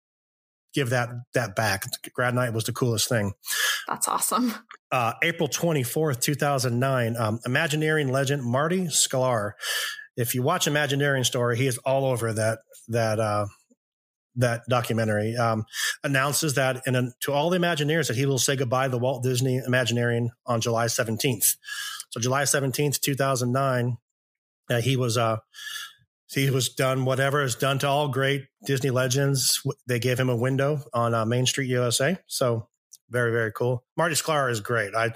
[0.74, 1.84] give that that back.
[2.12, 3.32] Grad night was the coolest thing.
[3.88, 4.54] that's awesome.
[4.92, 9.52] Uh, April 24th, 2009, um, Imagineering legend Marty Sklar
[10.20, 13.46] if you watch Imagineering Story, he is all over that that uh,
[14.36, 15.34] that documentary.
[15.36, 15.64] Um,
[16.04, 19.22] announces that and to all the Imagineers that he will say goodbye to the Walt
[19.22, 21.54] Disney Imagineering on July seventeenth.
[22.10, 23.96] So July seventeenth, two thousand nine,
[24.68, 25.38] uh, he was uh,
[26.32, 29.62] he was done whatever is done to all great Disney legends.
[29.88, 32.18] They gave him a window on uh, Main Street USA.
[32.26, 32.68] So
[33.10, 33.84] very very cool.
[33.96, 34.94] Marty Sklar is great.
[34.94, 35.12] I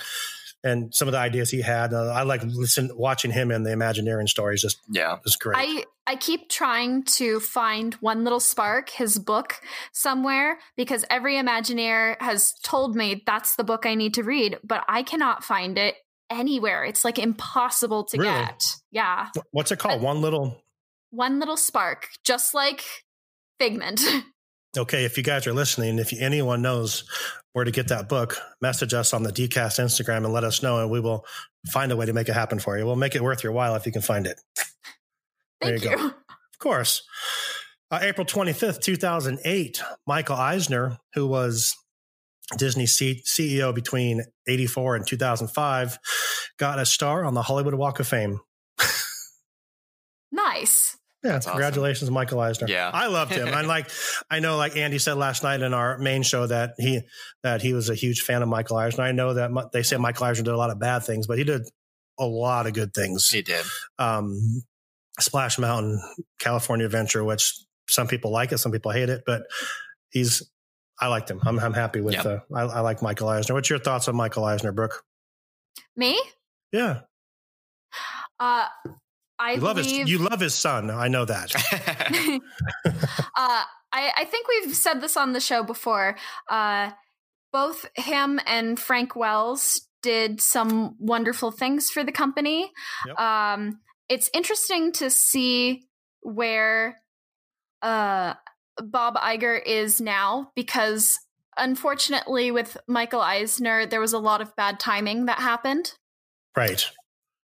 [0.64, 1.92] and some of the ideas he had.
[1.92, 4.62] Uh, I like listen watching him in the Imagineering stories.
[4.62, 5.18] Just Yeah.
[5.26, 5.56] is great.
[5.58, 9.60] I I keep trying to find one little spark, his book
[9.92, 14.84] somewhere, because every Imagineer has told me that's the book I need to read, but
[14.88, 15.94] I cannot find it
[16.30, 16.84] anywhere.
[16.84, 18.32] It's like impossible to Really?
[18.32, 18.62] get.
[18.90, 20.02] Yeah, What's it called?
[20.02, 20.60] One little.
[21.14, 22.84] One little spark, just like
[23.58, 24.00] Figment.
[24.76, 27.04] Okay, if you guys are listening, if anyone knows
[27.52, 30.80] where to get that book, message us on the DCast Instagram and let us know,
[30.80, 31.24] and we will
[31.68, 32.84] find a way to make it happen for you.
[32.84, 34.40] We'll make it worth your while if you can find it.
[35.60, 35.96] There Thank you you.
[35.96, 36.06] go.
[36.06, 37.04] Of course.
[37.88, 41.76] Uh, April 25th, 2008, Michael Eisner, who was
[42.58, 45.98] Disney C- CEO between 84 and 2005,
[46.58, 48.40] got a star on the Hollywood Walk of Fame.
[50.32, 50.96] Nice.
[51.24, 51.52] Yeah, That's awesome.
[51.58, 52.68] congratulations, Michael Eisner.
[52.68, 52.90] Yeah.
[52.92, 53.48] I loved him.
[53.48, 53.88] and like,
[54.30, 57.00] I know, like Andy said last night in our main show that he
[57.42, 59.04] that he was a huge fan of Michael Eisner.
[59.04, 61.44] I know that they say Michael Eisner did a lot of bad things, but he
[61.44, 61.62] did
[62.18, 63.28] a lot of good things.
[63.28, 63.64] He did.
[63.98, 64.62] Um,
[65.18, 66.00] Splash Mountain,
[66.38, 67.54] California Adventure, which
[67.88, 69.42] some people like it, some people hate it, but
[70.10, 70.42] he's.
[71.00, 71.40] I liked him.
[71.44, 72.14] I'm, I'm happy with.
[72.14, 72.26] Yep.
[72.26, 73.54] Uh, I, I like Michael Eisner.
[73.54, 75.02] What's your thoughts on Michael Eisner, Brooke?
[75.96, 76.20] Me?
[76.70, 77.00] Yeah,
[78.38, 78.66] Uh,
[79.44, 80.10] I you love believe his.
[80.10, 80.90] You love his son.
[80.90, 81.54] I know that.
[82.86, 82.90] uh,
[83.36, 86.16] I, I think we've said this on the show before.
[86.48, 86.92] Uh,
[87.52, 92.70] both him and Frank Wells did some wonderful things for the company.
[93.06, 93.20] Yep.
[93.20, 95.86] Um, it's interesting to see
[96.22, 97.00] where
[97.82, 98.34] uh,
[98.78, 101.18] Bob Iger is now because,
[101.56, 105.92] unfortunately, with Michael Eisner, there was a lot of bad timing that happened.
[106.56, 106.90] Right.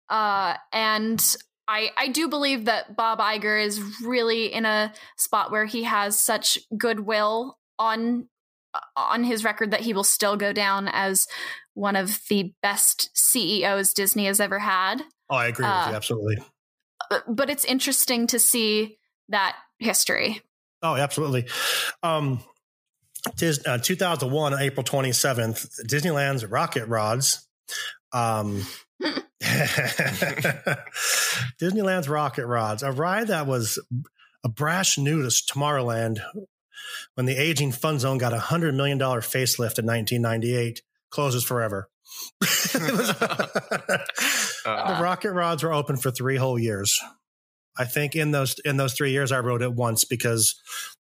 [0.08, 1.36] Uh, and
[1.68, 6.18] I, I do believe that Bob Iger is really in a spot where he has
[6.18, 8.28] such goodwill on
[8.96, 11.26] on his record that he will still go down as
[11.74, 15.02] one of the best CEOs Disney has ever had.
[15.30, 15.96] Oh, I agree with Uh, you.
[15.96, 16.38] Absolutely.
[17.10, 18.98] But, but it's interesting to see
[19.30, 20.42] that history.
[20.82, 21.46] Oh, absolutely.
[22.02, 22.40] Um,
[23.36, 27.48] Dis- uh, 2001, April 27th, Disneyland's Rocket Rods.
[28.12, 28.64] Um,
[31.60, 33.78] Disneyland's Rocket Rods, a ride that was
[34.44, 36.20] a brash new to Tomorrowland
[37.14, 41.88] when the aging fun zone got a $100 million facelift in 1998, closes forever.
[42.40, 43.14] Was-
[44.66, 47.00] Uh, the rocket rods were open for three whole years.
[47.78, 50.60] I think in those in those three years, I rode it once because,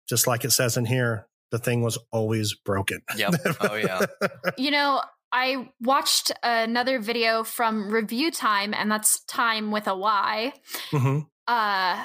[0.08, 3.00] just like it says in here, the thing was always broken.
[3.16, 3.34] yep.
[3.60, 4.06] Oh yeah.
[4.58, 5.00] You know,
[5.32, 10.52] I watched another video from Review Time, and that's time with a Y.
[10.90, 12.04] hmm Uh,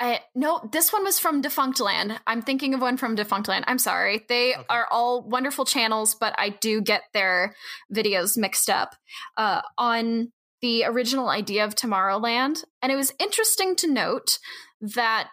[0.00, 2.18] I, no, this one was from Defunctland.
[2.26, 3.62] I'm thinking of one from Defunctland.
[3.68, 4.24] I'm sorry.
[4.28, 4.64] They Okay.
[4.68, 7.54] are all wonderful channels, but I do get their
[7.94, 8.96] videos mixed up
[9.36, 12.64] uh, on the original idea of Tomorrowland.
[12.82, 14.38] And it was interesting to note
[14.80, 15.28] that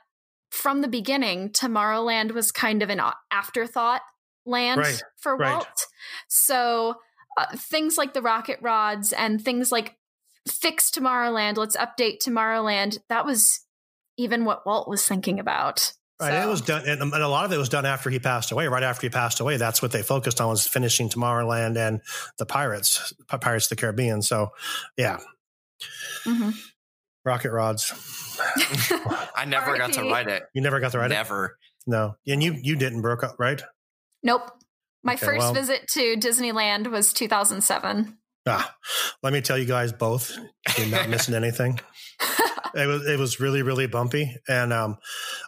[0.51, 4.01] from the beginning, Tomorrowland was kind of an afterthought
[4.49, 5.53] land Right, for right.
[5.53, 5.87] Walt.
[6.27, 6.95] So
[7.37, 9.95] uh, things like the rocket rods and things like
[10.47, 12.97] fix Tomorrowland, let's update Tomorrowland.
[13.09, 13.61] That was
[14.17, 15.93] even what Walt was thinking about.
[16.21, 16.31] Right.
[16.41, 18.51] So- It was done, and, and a lot of it was done after he passed
[18.51, 18.67] away.
[18.67, 22.01] Right after he passed away, that's what they focused on was finishing Tomorrowland and
[22.37, 24.21] the Pirates, Pirates of the Caribbean.
[24.21, 24.49] So,
[24.97, 25.19] yeah,
[26.25, 26.53] Mhm.
[27.23, 27.93] rocket rods.
[29.35, 30.11] I never got to R.I.P.
[30.11, 30.43] ride it.
[30.53, 31.15] You never got to ride it.
[31.15, 31.57] Never.
[31.87, 33.61] No, and you you didn't, broke up, right?
[34.23, 34.51] Nope.
[35.03, 38.17] My Okay, first well- visit to Disneyland was 2007.
[38.47, 38.73] Ah,
[39.21, 40.35] let me tell you guys both,
[40.77, 41.79] you're not missing anything.
[42.75, 44.97] It was it was really really bumpy, and um,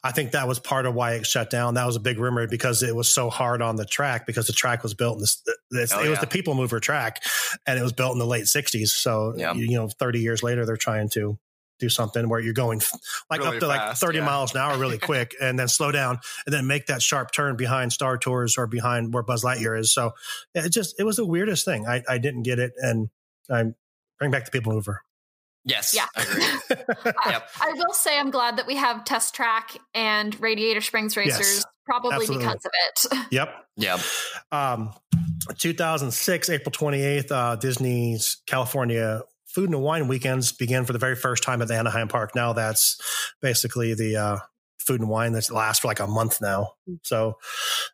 [0.03, 1.75] I think that was part of why it shut down.
[1.75, 4.53] That was a big rumor because it was so hard on the track because the
[4.53, 5.41] track was built in this.
[5.69, 6.21] this Oh, it was yeah.
[6.21, 7.23] the people mover track,
[7.67, 8.87] and it was built in the late '60s.
[8.87, 9.53] So Yeah.
[9.53, 11.37] you, you know, 30 years later, they're trying to
[11.81, 12.81] do something where you're going
[13.29, 14.25] like Really up to like fast, 30 yeah.
[14.25, 17.57] miles an hour really quick, and then slow down, and then make that sharp turn
[17.57, 19.93] behind Star Tours or behind where Buzz Lightyear is.
[19.93, 20.11] So
[20.55, 21.85] it just it was the weirdest thing.
[21.87, 23.09] I I didn't get it, and
[23.49, 23.65] I
[24.17, 25.01] bring back the people mover.
[25.63, 25.93] Yes.
[25.93, 26.05] Yeah.
[26.15, 26.45] Agreed.
[27.25, 27.49] Yep.
[27.59, 31.65] I will say I'm glad that we have Test Track and Radiator Springs Racers, Yes,
[31.85, 32.45] probably absolutely.
[32.45, 32.71] because of
[33.21, 33.25] it.
[33.31, 33.55] Yep.
[33.77, 33.99] Yep.
[34.51, 34.93] Um,
[35.57, 39.21] 2006, April 28th, uh, Disney's California
[39.53, 42.35] food and wine weekends began for the very first time at the Anaheim Park.
[42.35, 42.97] Now that's
[43.41, 44.37] basically the uh,
[44.79, 46.73] food and wine that lasts for like a month now.
[47.03, 47.37] So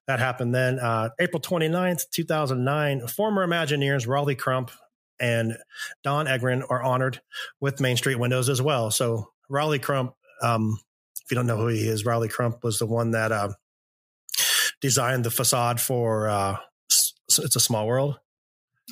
[0.07, 0.79] that happened then.
[0.79, 4.71] Uh, April 29th, 2009, former Imagineers Rolly Crump
[5.19, 5.57] and
[6.03, 7.21] Don Edgren are honored
[7.59, 8.91] with Main Street Windows as well.
[8.91, 10.77] So Rolly Crump, um,
[11.23, 13.49] if you don't know who he is, Rolly Crump was the one that uh,
[14.81, 16.57] designed the facade for uh,
[16.89, 18.19] It's a Small World.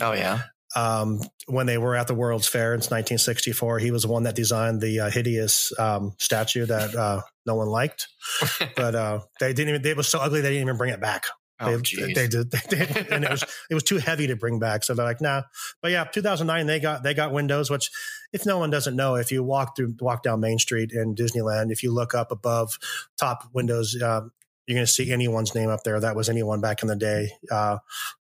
[0.01, 0.41] Oh yeah.
[0.75, 4.35] Um, when they were at the World's Fair in 1964, he was the one that
[4.35, 8.07] designed the uh, hideous um, statue that uh, no one liked.
[8.75, 9.85] but uh, they didn't even.
[9.85, 11.25] It was so ugly they didn't even bring it back.
[11.57, 14.59] Oh, they, they, did, they did, and it was it was too heavy to bring
[14.59, 14.83] back.
[14.83, 15.43] So they're like, nah.
[15.81, 17.69] But yeah, 2009 they got they got windows.
[17.69, 17.89] Which,
[18.33, 21.71] if no one doesn't know, if you walk through walk down Main Street in Disneyland,
[21.71, 22.77] if you look up above
[23.17, 24.21] top windows, uh,
[24.67, 25.99] you're going to see anyone's name up there.
[25.99, 27.77] That was anyone back in the day, uh,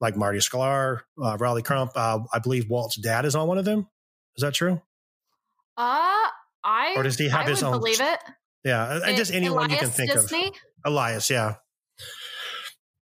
[0.00, 1.92] like Marty Sklar, uh, Rolly Crump.
[1.96, 3.88] Uh, I believe Walt's dad is on one of them.
[4.36, 4.80] Is that true?
[5.76, 6.26] Uh,
[6.64, 7.72] I or does he have I his own?
[7.72, 8.18] Believe it.
[8.64, 10.46] Yeah, and just anyone Elias you can think Disney?
[10.48, 10.52] of.
[10.84, 11.54] Elias, yeah.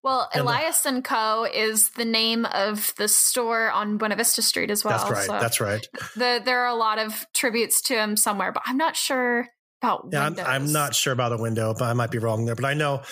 [0.03, 1.45] Well, And the- Elias and Co.
[1.51, 4.97] is the name of the store on Buena Vista Street as well.
[4.99, 5.25] That's right.
[5.25, 5.87] so That's right.
[6.15, 9.47] the, there are a lot of tributes to him somewhere, but I'm not sure
[9.81, 10.39] about Yeah, I'm.
[10.39, 12.55] I'm not sure about a window, but I might be wrong there.
[12.55, 13.03] But I know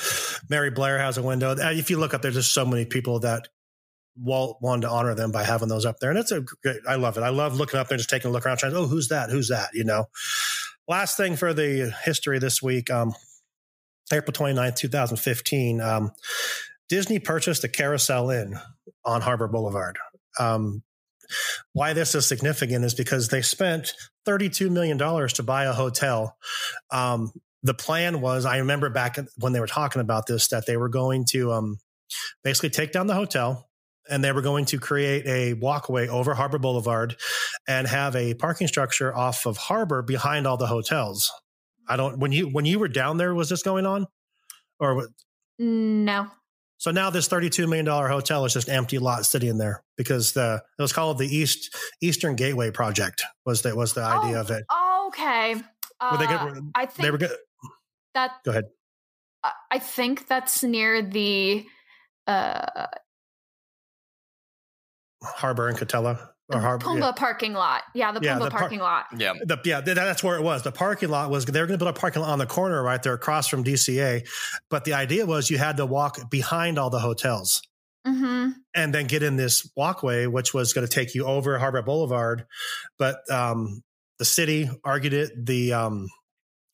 [0.50, 1.52] Mary Blair has a window.
[1.52, 3.48] Uh, If you look up, there's just so many people that
[4.18, 6.78] Walt wanted to honor them by having those up there, and it's a great.
[6.88, 7.22] I love it.
[7.22, 8.76] I love looking up there, and just taking a look around, trying.
[8.76, 9.30] Oh, who's that?
[9.30, 9.70] Who's that?
[9.74, 10.06] You know.
[10.88, 13.16] Last thing for the history this week, um,
[14.14, 15.82] April 29th, 2015.
[15.82, 16.12] Um,
[16.90, 18.60] Disney purchased a Carousel Inn
[19.04, 19.98] on Harbor Boulevard.
[20.40, 20.84] Um,
[21.74, 23.94] why this is significant is because they spent
[24.28, 26.36] $32 million to buy a hotel.
[26.92, 27.32] Um,
[27.64, 30.90] the plan was, I remember back when they were talking about this, that they were
[30.90, 31.78] going to um,
[32.44, 33.68] basically take down the hotel
[34.10, 37.16] and they were going to create a walkway over Harbor Boulevard
[37.68, 41.32] and have a parking structure off of Harbor behind all the hotels.
[41.88, 44.06] I don't, when you, when you were down there, was this going on?
[44.80, 45.08] Or
[45.58, 46.28] No.
[46.78, 50.62] So now this $32 million hotel is just an empty lot sitting there because the
[50.78, 54.52] it was called the East Eastern Gateway Project was that was the idea Oh, of
[54.52, 54.66] it.
[55.08, 55.56] Okay.
[56.00, 57.32] Uh, Were they good- I think They were good.
[58.14, 58.66] that Go ahead.
[59.72, 61.66] I- think that's near the
[62.28, 62.88] uh
[65.24, 66.86] Harbor and Katella or Harbor.
[66.86, 67.12] Pumbaa yeah.
[67.14, 67.84] parking lot.
[67.94, 69.06] Yeah, the Yeah, Pumbaa the par- parking lot.
[69.18, 69.34] Yeah.
[69.44, 70.62] The, yeah, th- that's where it was.
[70.64, 72.84] The parking lot was they were going to build a parking lot on the corner
[72.84, 74.28] right there across from DCA,
[74.70, 77.62] but the idea was you had to walk behind all the hotels.
[78.06, 81.82] hmm and then get in this walkway, which was going to take you over Harbor
[81.82, 82.46] Boulevard.
[83.00, 83.82] But um,
[84.20, 85.32] the city argued it.
[85.46, 86.10] The um,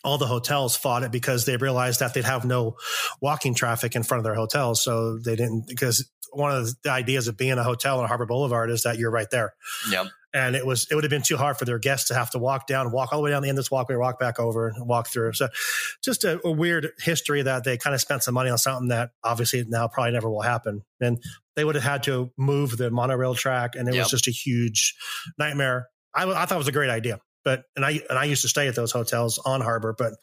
[0.04, 2.76] all the hotels fought it because they realized that they'd have no
[3.22, 5.68] walking traffic in front of their hotels, so they didn't.
[5.68, 9.12] Because one of the ideas of being a hotel on Harbor Boulevard is that you're
[9.12, 9.54] right there,
[9.90, 10.08] Yep.
[10.34, 12.40] and it was it would have been too hard for their guests to have to
[12.40, 14.70] walk down, walk all the way down the end of this walkway, walk back over,
[14.70, 15.34] and walk through.
[15.34, 15.50] So,
[16.04, 19.12] just a, a weird history that they kind of spent some money on something that
[19.24, 21.22] obviously now probably never will happen, and
[21.58, 24.04] they would have had to move the monorail track, and it Yep.
[24.06, 24.96] was just a huge
[25.38, 25.88] nightmare.
[26.16, 28.48] I, I thought it was a great idea, but and I and I used to
[28.50, 30.14] stay at those hotels on Harbor, but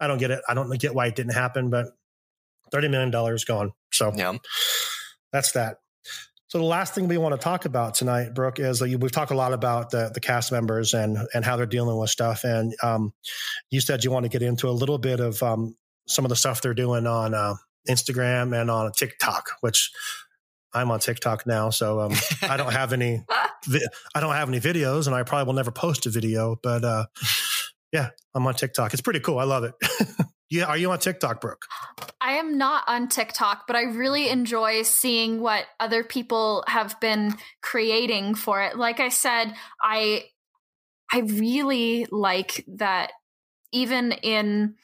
[0.00, 0.40] I don't get it.
[0.48, 1.86] I don't get why it didn't happen, but
[2.70, 3.72] thirty million dollars gone.
[3.92, 4.34] So Yeah.
[5.32, 5.78] that's that.
[6.48, 9.10] So the last thing we want to talk about tonight, Brooke, is that you- we've
[9.12, 12.44] talked a lot about the, the cast members and and how they're dealing with stuff.
[12.44, 13.14] And um,
[13.70, 16.36] you said you want to get into a little bit of um, some of the
[16.36, 17.54] stuff they're doing on uh,
[17.88, 19.90] Instagram and on TikTok, which
[20.74, 22.12] I'm on TikTok now, so um,
[22.42, 23.24] I don't have any
[23.66, 26.56] vi- I don't have any videos, and I probably will never post a video.
[26.62, 27.06] But uh,
[27.92, 28.92] yeah, I'm on TikTok.
[28.92, 29.38] It's pretty cool.
[29.38, 29.74] I love it.
[30.50, 31.62] yeah, are you on TikTok, Brooke?
[32.20, 37.34] I am not on TikTok, but I really enjoy seeing what other people have been
[37.60, 38.78] creating for it.
[38.78, 40.24] Like I said, I
[41.12, 43.12] I really like that
[43.72, 44.76] even in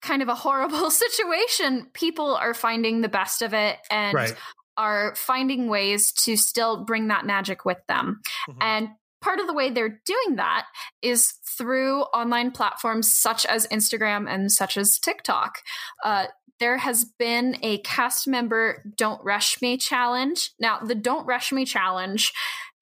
[0.00, 4.34] kind of a horrible situation, people are finding the best of it and Right.
[4.78, 8.22] Are finding ways to still bring that magic with them.
[8.48, 8.56] Mhm.
[8.60, 8.88] And
[9.20, 10.66] part of the way they're doing that
[11.02, 15.62] is through online platforms such as Instagram and such as TikTok.
[16.04, 16.26] Uh,
[16.60, 20.50] there has been a cast member Don't Rush Me challenge.
[20.58, 22.32] Now, the Don't Rush Me challenge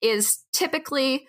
[0.01, 1.27] is typically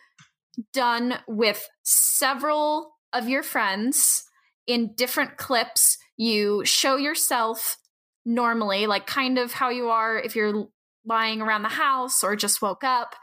[0.73, 4.23] done with several of your friends
[4.65, 5.97] in different clips.
[6.17, 7.77] You show yourself
[8.27, 10.67] normally, like kind of how you are if you're
[11.05, 13.15] lying around the house or just woke up,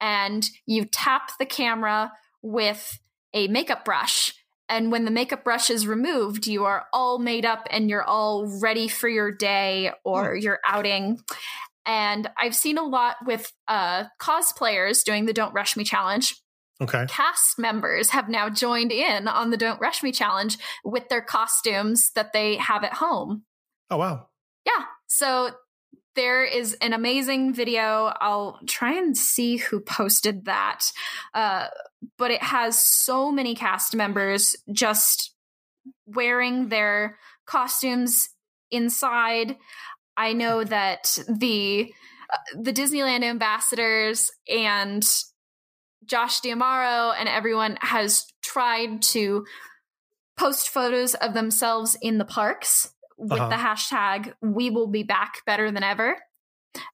[0.00, 2.98] and you tap the camera with
[3.32, 4.34] a makeup brush.
[4.68, 8.58] And when the makeup brush is removed, you are all made up and you're all
[8.60, 11.20] ready for your day or your outing.
[11.86, 16.36] And I've seen a lot with uh, cosplayers doing the Don't Rush Me challenge.
[16.80, 17.06] Okay.
[17.08, 22.12] cast members have now joined in on the Don't Rush Me challenge with their costumes
[22.14, 23.42] that they have at home.
[23.90, 24.28] Oh wow.
[24.68, 24.84] Yeah.
[25.06, 25.50] So
[26.14, 28.12] there is an amazing video.
[28.20, 30.84] I'll try and see who posted that.
[31.32, 31.68] Uh,
[32.16, 35.32] but it has so many cast members just
[36.06, 38.30] wearing their costumes
[38.70, 39.56] inside.
[40.16, 41.92] I know that the
[42.30, 45.06] uh, the Disneyland ambassadors and
[46.04, 49.46] Josh D'Amaro and everyone has tried to
[50.36, 53.48] post photos of themselves in the parks with Uh-huh.
[53.48, 56.16] the hashtag we will be back better than ever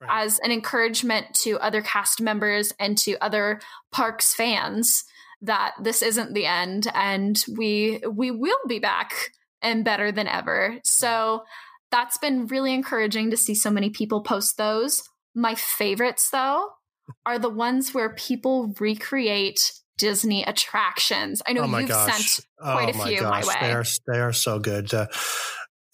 [0.00, 0.24] Right.
[0.24, 3.60] as an encouragement to other cast members and to other
[3.92, 5.04] parks fans
[5.42, 10.78] that this isn't the end and we we will be back and better than ever.
[10.84, 11.44] So
[11.90, 15.02] that's been really encouraging to see so many people post those.
[15.34, 16.70] My favorites though
[17.26, 21.42] are the ones where people recreate Disney attractions.
[21.46, 22.16] I know oh my you've gosh.
[22.36, 23.54] sent quite oh a few my way.
[23.60, 24.94] They are they are so good.
[24.94, 25.06] Uh,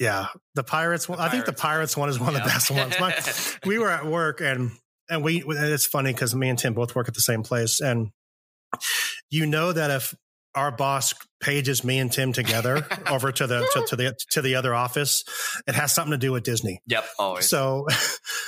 [0.01, 1.09] yeah, the pirates.
[1.09, 1.95] one I think the Pirates.
[1.95, 2.99] one is one of the best ones.
[2.99, 3.15] My,
[3.67, 4.73] we were at work and
[5.11, 8.09] and we it's funny because me and Tim both work at the same place and
[9.29, 10.15] you know that if
[10.55, 14.55] our boss pages me and Tim together over to the to, to the to the
[14.55, 15.23] other office,
[15.69, 16.81] it has something to do with Disney.
[16.87, 17.49] Yep, always.
[17.49, 17.87] So,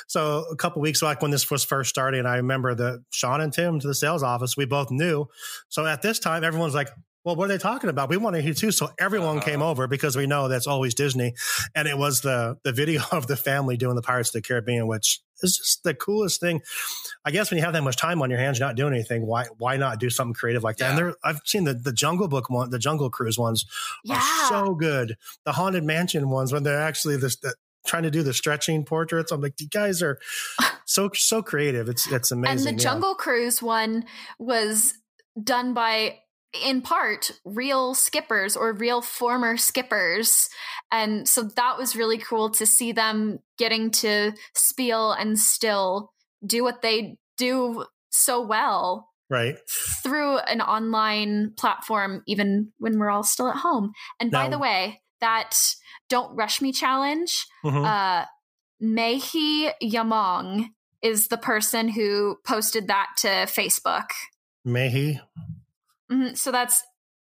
[0.09, 3.53] so a couple weeks back when this was first starting, I remember that Sean and
[3.53, 5.27] Tim to the sales office, we both knew.
[5.69, 6.89] So at this time, everyone's like,
[7.25, 8.09] well, what are they talking about?
[8.09, 8.73] We want to hear too.
[8.73, 9.47] So everyone Uh-huh.
[9.47, 11.35] came over because we know that's always Disney.
[11.75, 14.87] And it was the, the video of the family doing the Pirates of the Caribbean,
[14.89, 16.63] which is just the coolest thing.
[17.25, 19.27] I guess when you have that much time on your hands, you're not doing anything.
[19.27, 20.91] Why, why not do something creative like that?
[20.91, 23.65] And there, I've seen the, the Jungle Book one, the Jungle Cruise ones
[24.05, 24.17] Yeah.
[24.17, 25.17] are so good.
[25.45, 27.55] The Haunted Mansion ones, when they're actually this, the,
[27.87, 30.19] trying to do the stretching portraits, I'm like, you guys are
[30.87, 31.89] so so creative.
[31.89, 32.59] It's it's amazing.
[32.59, 32.91] And the yeah.
[32.91, 34.05] Jungle Cruise one
[34.39, 34.95] was
[35.43, 36.19] done by,
[36.53, 40.49] in part, real skippers or real former skippers.
[40.91, 46.13] And so that was really cool to see them getting to spiel and still
[46.45, 49.57] do what they do so well right?
[50.03, 53.93] through an online platform, even when we're all still at home.
[54.21, 55.57] And by the way, that
[56.09, 57.87] Don't Rush Me challenge, Mhm.
[57.87, 58.27] uh,
[58.83, 60.69] Mehi Yamong
[61.01, 64.11] is the person who posted that to Facebook.
[64.67, 65.21] Mehi.
[66.13, 66.83] Mhm, So that's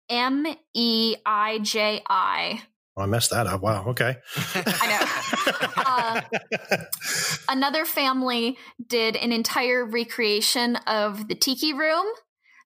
[0.10, 2.64] M E I J I.
[2.98, 3.62] Oh, messed that up.
[3.62, 3.86] Wow.
[3.90, 4.18] Okay.
[4.56, 4.88] I
[5.76, 5.82] know.
[5.86, 6.22] Uh,
[7.48, 12.06] Another family did an entire recreation of the tiki room.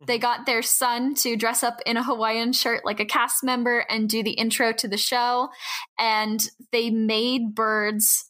[0.05, 3.85] They got their son to dress up in a Hawaiian shirt like a cast member
[3.89, 5.49] and do the intro to the show.
[5.99, 6.43] And
[6.73, 8.29] they made birds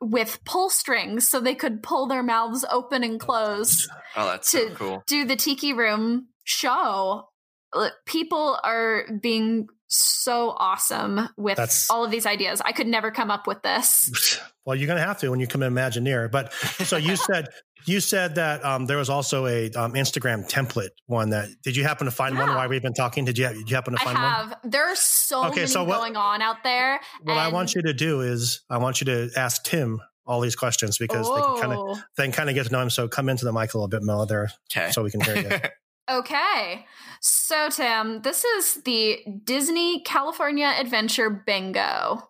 [0.00, 4.70] with pull strings so they could pull their mouths open and closed oh, that's so
[4.70, 5.02] cool.
[5.06, 7.28] do the tiki room show.
[7.74, 12.60] Look, People are being so awesome with That's- all of these ideas.
[12.64, 14.38] I could never come up with this.
[14.64, 16.30] well, you're going to have to when you come in Imagineer.
[16.30, 17.48] But so you said
[17.84, 21.48] you said that um, there was also a um, Instagram template one that.
[21.62, 23.24] Did you happen to find one while we've been talking?
[23.24, 24.24] Did you did you happen to I find one?
[24.32, 24.54] have.
[24.64, 27.00] There are so Okay, many so what- going on out there.
[27.22, 30.54] What I want you to do is I want you to ask Tim all these
[30.56, 32.88] questions because they can kind of Oh, they kind of get to know him.
[32.90, 34.92] So come into the mic a little bit more there Okay.
[34.92, 35.50] so we can hear you.
[36.18, 36.86] okay.
[37.24, 42.28] So, Tim, this is the Disney California Adventure Bingo.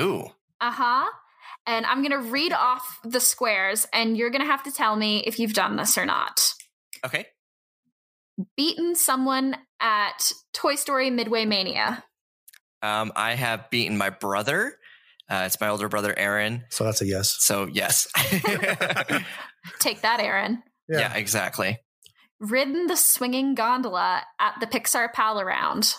[0.00, 0.24] Ooh.
[0.60, 1.06] Uh huh.
[1.68, 4.96] And I'm going to read off the squares, and you're going to have to tell
[4.96, 6.40] me if you've done this or not.
[7.06, 7.26] Okay.
[8.56, 12.02] Beaten someone at Toy Story Midway Mania.
[12.82, 14.78] Um, I have beaten my brother.
[15.30, 16.64] Uh, it's my older brother, Aaron.
[16.70, 17.36] So that's a yes.
[17.38, 18.08] So, yes.
[19.78, 20.62] Take that, Aaron.
[20.88, 21.14] yeah.
[21.14, 21.78] exactly.
[22.40, 25.94] Ridden the swinging gondola at the Pixar Pal Around.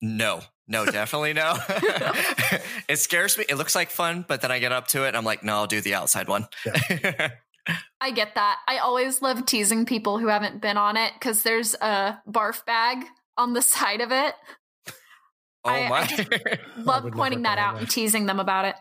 [0.00, 1.56] No, no, definitely no.
[2.88, 3.44] it scares me.
[3.48, 5.54] It looks like fun, but then I get up to it and I'm like, no,
[5.54, 6.46] I'll do the outside one.
[8.00, 8.58] I get that.
[8.68, 13.04] I always love teasing people who haven't been on it because there's a barf bag
[13.36, 14.34] on the side of it.
[15.64, 15.98] oh I- I my.
[16.00, 17.80] I Love would pointing that out there.
[17.82, 18.76] and teasing them about it.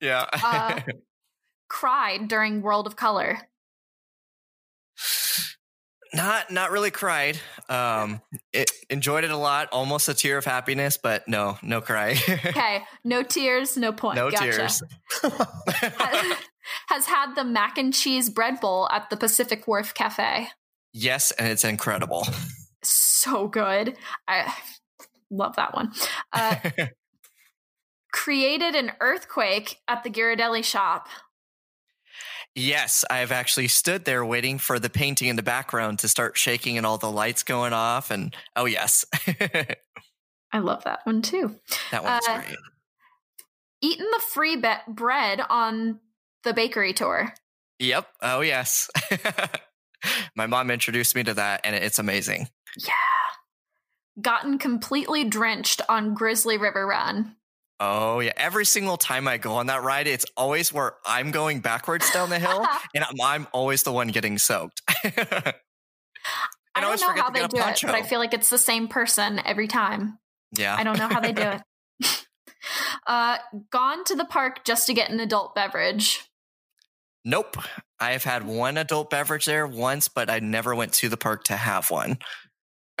[0.00, 0.26] yeah.
[0.32, 0.80] Uh,
[1.68, 3.38] Cried during World of Color.
[6.14, 7.38] Not not really cried.
[7.68, 8.20] Um
[8.52, 12.16] it enjoyed it a lot, almost a tear of happiness, but no, no cry.
[12.28, 14.16] Okay, no tears, no point.
[14.16, 14.44] no Gotcha.
[14.44, 14.82] tears.
[16.88, 20.48] Has had the mac and cheese bread bowl at the Pacific Wharf Cafe.
[20.92, 22.26] yes, and it's incredible.
[22.82, 23.96] So good.
[24.28, 24.52] I
[25.30, 25.92] love that one.
[26.32, 26.56] Uh,
[28.12, 31.08] created an earthquake at the Ghirardelli shop.
[32.54, 36.76] Yes, I've actually stood there waiting for the painting in the background to start shaking
[36.76, 38.10] and all the lights going off.
[38.10, 39.04] And oh, yes,
[40.52, 41.56] I love that one too.
[41.92, 42.58] that one's Uh, great.
[43.82, 46.00] Eating the free be- bread on
[46.44, 47.32] the bakery tour.
[47.78, 48.08] Yep.
[48.20, 48.90] Oh, yes.
[50.36, 52.48] My mom introduced me to that, and it's amazing.
[52.76, 52.92] Yeah.
[54.20, 57.36] Gotten completely drenched on Grizzly River Run.
[57.82, 58.32] Oh, yeah.
[58.36, 62.28] Every single time I go on that ride, it's always where I'm going backwards down
[62.28, 64.82] the hill, and I'm, I'm always the one getting soaked.
[65.04, 65.54] I
[66.82, 69.66] don't know how they do it, but I feel like it's the same person every
[69.66, 70.18] time.
[70.56, 70.76] yeah.
[70.78, 72.26] I don't know how they do it.
[73.06, 73.38] uh,
[73.70, 76.24] gone to the park just to get an adult beverage.
[77.24, 77.56] Nope.
[77.98, 81.44] I have had one adult beverage there once, but I never went to the park
[81.44, 82.18] to have one.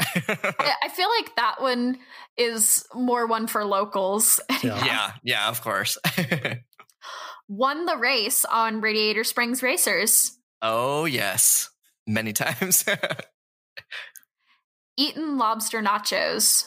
[0.28, 1.98] I, I feel like that one
[2.36, 4.40] is more one for locals.
[4.62, 4.84] Yeah.
[4.84, 5.98] yeah, yeah, of course.
[7.48, 10.38] Won the race on Radiator Springs Racers.
[10.62, 11.68] oh, yes.
[12.06, 12.84] Many times.
[14.96, 16.64] Eaten lobster nachos.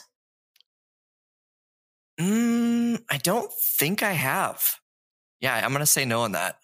[2.19, 4.79] mm, I don't think I have.
[5.41, 6.57] Yeah, I'm going to say no on that.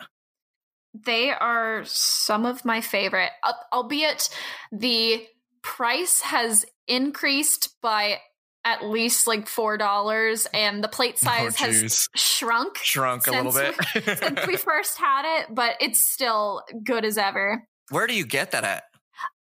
[0.93, 3.32] They are some of my favorite,
[3.74, 4.30] albeit
[4.72, 5.28] the
[5.70, 8.20] price has increased by
[8.65, 13.51] at least like four dollars, and the plate size oh, has shrunk Shrunk a little
[13.51, 14.17] since bit.
[14.17, 17.63] since we first had it, but it's still good as ever.
[17.89, 18.84] Where do you get that at?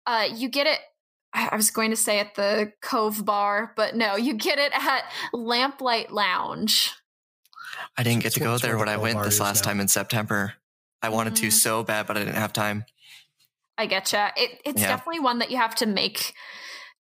[0.05, 0.79] Uh, you get it.
[1.33, 4.71] I I was going to say at the Cove Bar, but no, you get it
[4.73, 5.03] at
[5.33, 6.93] Lamplight Lounge.
[7.97, 9.71] I didn't get to go there when what I went this last now.
[9.71, 10.53] time in September.
[11.01, 11.53] I wanted to Mhm.
[11.53, 12.85] so bad, but I didn't have time.
[13.79, 14.31] I getcha.
[14.37, 14.89] It, it's Yeah.
[14.89, 16.33] definitely one that you have to make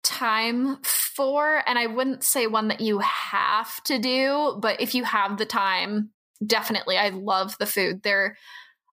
[0.04, 5.02] time for, and I wouldn't say one that you have to do, but if you
[5.04, 6.10] have the time,
[6.46, 6.96] definitely.
[6.96, 8.02] I love the food.
[8.02, 8.38] Their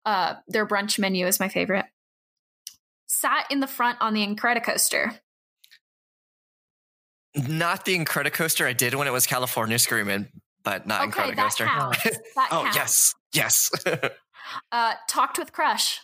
[0.05, 1.85] uh, their brunch menu is my favorite.
[3.07, 5.19] Sat in the front on the Incredicoaster.
[7.35, 10.29] Not the Incredicoaster I did when it was California Screaming,
[10.65, 11.67] but not okay, that Incredicoaster.
[11.67, 12.03] counts.
[12.37, 12.77] That oh, counts.
[12.77, 13.15] yes.
[13.33, 13.71] Yes.
[14.71, 16.01] Uh, talked with Crush.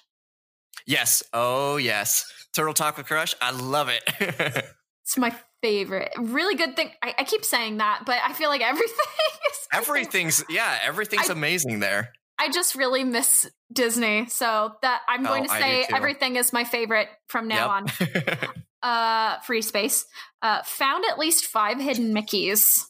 [0.88, 1.22] Yes.
[1.32, 2.24] Oh, yes.
[2.52, 3.36] Turtle Talk with Crush.
[3.40, 4.64] I love it.
[5.04, 6.10] It's my favorite.
[6.18, 6.90] Really good thing.
[7.02, 9.06] I, I keep saying that, but I feel like everything
[9.50, 12.12] is everything's, yeah, everything's I- amazing there.
[12.38, 16.64] I just really miss Disney, so that I'm going Oh, to say everything is my
[16.64, 17.86] favorite from now on.
[18.82, 20.04] Uh, free space.
[20.42, 22.86] Uh, found at least five hidden Mickey's.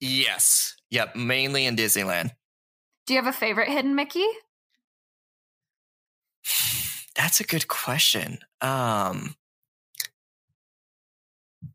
[0.00, 0.74] yes.
[0.90, 1.16] Yep.
[1.16, 2.30] Mainly in Disneyland.
[3.06, 4.24] Do you have a favorite hidden Mickey?
[7.16, 8.38] That's a good question.
[8.60, 9.36] Um,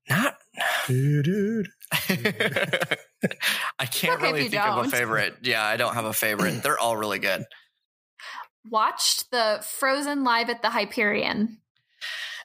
[0.09, 0.37] not.
[3.79, 5.37] I can't okay really think of a favorite.
[5.43, 6.61] Yeah, I don't have a favorite.
[6.63, 7.45] They're all really good.
[8.69, 11.59] Watched the Frozen live at the Hyperion.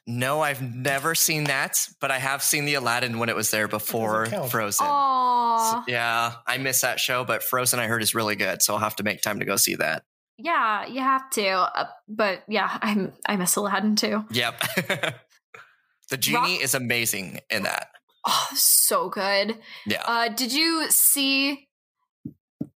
[0.07, 3.67] No, I've never seen that, but I have seen the Aladdin when it was there
[3.67, 4.27] before.
[4.27, 4.85] Frozen.
[4.87, 8.79] Oh, Yeah, I miss that show, but Frozen I heard is really good, so I'll
[8.79, 10.03] have to make time to go see that.
[10.37, 11.47] Yeah, you have to.
[11.49, 14.25] Uh, but yeah, I'm I miss Aladdin too.
[14.31, 14.61] Yep.
[16.09, 17.89] the genie is amazing in that.
[18.27, 19.57] Oh, so good.
[19.85, 20.03] Yeah.
[20.05, 21.67] Uh, did you see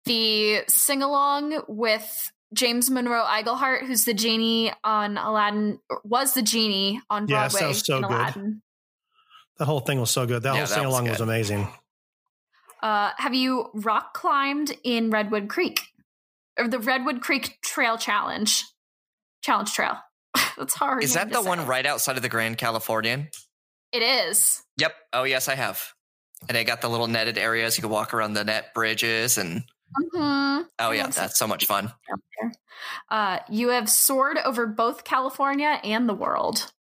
[0.05, 7.01] the sing along with James Monroe Iglehart, who's the genie on Aladdin, was the genie
[7.09, 8.11] on Yes, that Broadway was so in good.
[8.11, 8.61] Aladdin?
[9.57, 10.43] The whole thing was so good.
[10.43, 11.67] That Yeah, whole sing along was was amazing.
[12.81, 15.81] Uh, have you rock climbed in Redwood Creek
[16.59, 18.63] or the Redwood Creek Trail Challenge?
[19.41, 19.97] Challenge Trail.
[20.57, 21.03] That's hard.
[21.03, 23.29] is that to the one right outside of the Grand Californian?
[23.91, 24.61] It is.
[24.77, 24.93] Yep.
[25.13, 25.81] Oh, yes, I have.
[26.47, 27.77] And they got the little netted areas.
[27.77, 29.63] You can walk around the net bridges and
[30.13, 30.67] Mhm.
[30.77, 31.91] oh yeah, that's so much fun.
[33.09, 36.71] Uh, you have soared over both California and the world.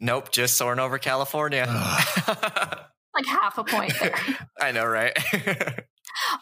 [0.00, 1.66] Nope, just soaring over California.
[3.16, 4.14] Like half a point there.
[4.60, 5.16] I know, right?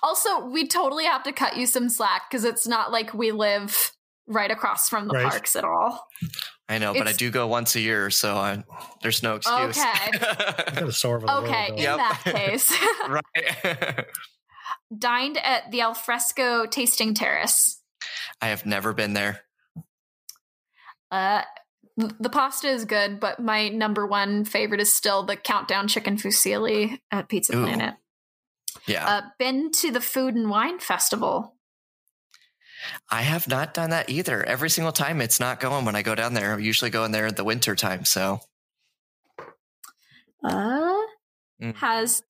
[0.03, 3.93] Also, we totally have to cut you some slack because it's not like we live
[4.27, 5.31] right across from the Right.
[5.31, 6.07] parks at all.
[6.69, 8.65] I know, but I do go once a year, so I,
[9.03, 9.79] there's no excuse.
[9.79, 10.11] Okay.
[10.75, 11.97] You gotta soar over the world, Okay, in Yep.
[11.99, 12.73] that case,
[13.09, 14.07] right.
[14.99, 17.83] dined at the Alfresco Tasting Terrace.
[18.41, 19.41] I have never been there.
[21.11, 21.43] Uh,
[21.97, 26.99] the pasta is good, but my number one favorite is still the Countdown Chicken Fusilli
[27.11, 27.63] at Pizza Ooh.
[27.65, 27.95] Planet.
[28.87, 29.07] Yeah.
[29.07, 31.55] Uh, been to the Food and Wine Festival.
[33.11, 34.43] I have not done that either.
[34.45, 36.55] Every single time it's not going when I go down there.
[36.55, 38.05] I usually go in there in the winter time.
[38.05, 38.41] So
[40.45, 40.93] Uh,
[41.63, 41.77] Mm.
[41.77, 42.23] has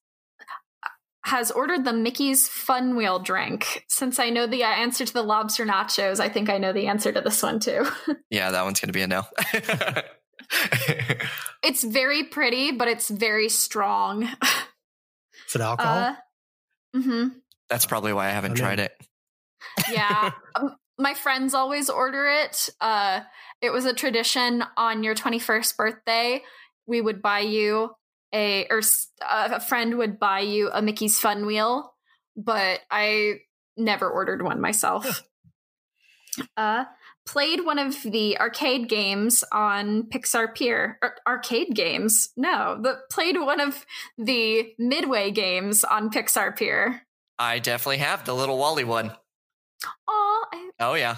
[1.25, 3.85] has ordered the Mickey's Fun Wheel drink.
[3.89, 7.11] Since I know the answer to the lobster nachos, I think I know the answer
[7.13, 7.87] to this one too.
[8.31, 9.25] yeah, that one's going to be a no.
[11.63, 14.25] it's very pretty, but it's very strong.
[14.25, 15.99] Is it alcohol?
[16.11, 16.15] Uh,
[16.95, 17.29] mm-hmm.
[17.69, 18.93] That's probably why I haven't I tried it.
[19.91, 20.33] Yeah.
[20.55, 22.69] um, my friends always order it.
[22.81, 23.21] Uh,
[23.61, 26.43] it was a tradition on your 21st birthday.
[26.87, 27.91] We would buy you
[28.33, 28.83] a or
[29.29, 31.95] a friend would buy you a Mickey's Fun Wheel,
[32.37, 33.37] but I
[33.77, 35.23] never ordered one myself.
[36.57, 36.85] uh,
[37.27, 40.99] played one of the arcade games on Pixar Pier.
[41.03, 42.31] Ar- arcade games?
[42.37, 43.85] No, the played one of
[44.19, 47.03] the Midway games on Pixar Pier.
[47.39, 49.13] I definitely have the little WALL-E one.
[50.09, 50.45] Oh,
[50.81, 51.17] oh yeah.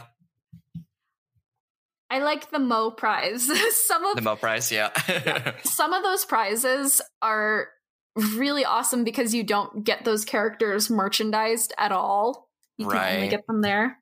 [2.09, 3.47] I like the Mo prize.
[3.87, 4.91] some of the Mo prize, yeah.
[5.09, 5.53] yeah.
[5.65, 7.69] Some of those prizes are
[8.17, 12.49] really awesome because you don't get those characters merchandised at all.
[12.79, 13.07] You right.
[13.07, 13.99] can only get them there.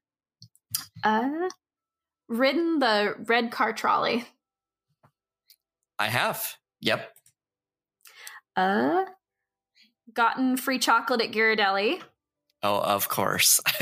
[1.03, 1.49] Uh,
[2.29, 4.25] ridden the red car trolley.
[5.99, 6.57] I have.
[6.81, 7.11] Yep.
[8.57, 9.05] Uh,
[10.13, 12.01] gotten free chocolate at Ghirardelli.
[12.63, 13.61] Oh, of course.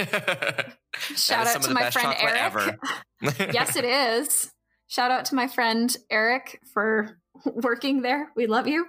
[1.16, 2.78] Shout out to my friend Eric.
[3.55, 4.51] yes, it is.
[4.88, 8.30] Shout out to my friend Eric for working there.
[8.36, 8.86] We love you.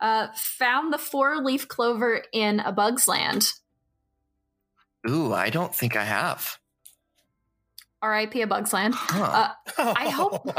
[0.00, 3.52] Uh, found the four leaf clover in a bug's land.
[5.08, 6.58] Ooh, I don't think I have.
[8.02, 8.42] R.I.P.
[8.42, 8.94] a bug's land.
[8.96, 9.52] Huh.
[9.78, 10.44] Uh, I hope.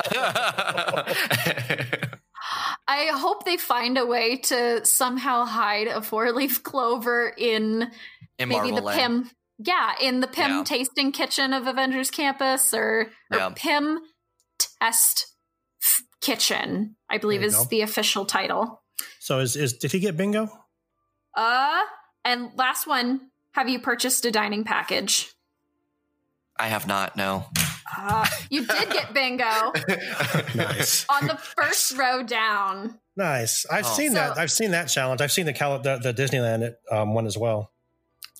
[2.88, 7.84] I hope they find a way to somehow hide a four leaf clover in
[8.39, 9.24] in maybe Marvel the Land.
[9.26, 9.32] Pym.
[9.60, 10.64] Yeah, in the Pym Yeah.
[10.64, 13.50] tasting kitchen of Avengers Campus or, or Yeah.
[13.56, 14.00] Pym
[14.82, 15.28] Test
[15.82, 17.66] F- Kitchen, I believe is go.
[17.70, 18.82] the official title.
[19.20, 20.50] So is is did he get bingo?
[21.36, 21.82] Uh,
[22.26, 25.32] and last one, have you purchased a dining package?
[26.64, 27.18] I have not.
[27.18, 27.45] No.
[27.97, 29.43] Uh, you did get bingo
[30.55, 31.05] Nice.
[31.09, 32.97] on the first row down.
[33.18, 33.66] Nice.
[33.70, 33.93] I've Oh.
[33.93, 34.38] seen So- that.
[34.38, 35.20] I've seen that challenge.
[35.22, 37.72] I've seen the Cal- the, the Disneyland um, one as well.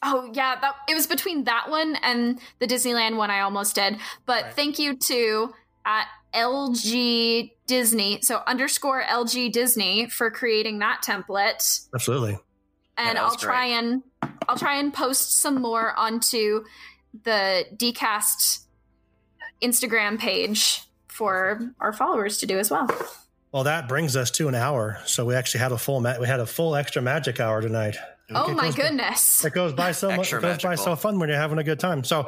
[0.06, 3.98] Oh yeah, that it was between that one and the Disneyland one I almost did.
[4.26, 4.54] But Right.
[4.54, 5.54] thank you to
[5.86, 11.88] at LG Disney, so underscore LG Disney for creating that template.
[11.94, 12.38] Absolutely.
[12.98, 14.04] And that I'll was try and
[14.48, 16.64] I'll try and post some more onto
[17.24, 18.62] the Dcast
[19.62, 22.88] Instagram page for our followers to do as well.
[23.52, 25.00] Well, that brings us to an hour.
[25.06, 27.98] So we actually had a full ma- we had a full extra magic hour tonight.
[28.34, 29.46] Oh It my goes by- goodness.
[29.46, 30.34] It goes by so much.
[30.34, 32.04] It goes by so fun when you're having a good time.
[32.04, 32.28] So,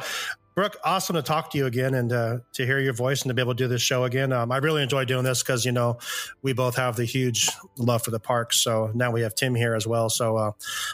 [0.55, 3.33] Brooke, awesome to talk to you again and uh, to hear your voice and to
[3.33, 4.31] be able to do this show again.
[4.31, 5.97] Um, I really enjoy doing this because you know
[6.43, 8.57] we both have the huge love for the parks.
[8.61, 10.09] So now we have Tim here as well.
[10.09, 10.51] So uh,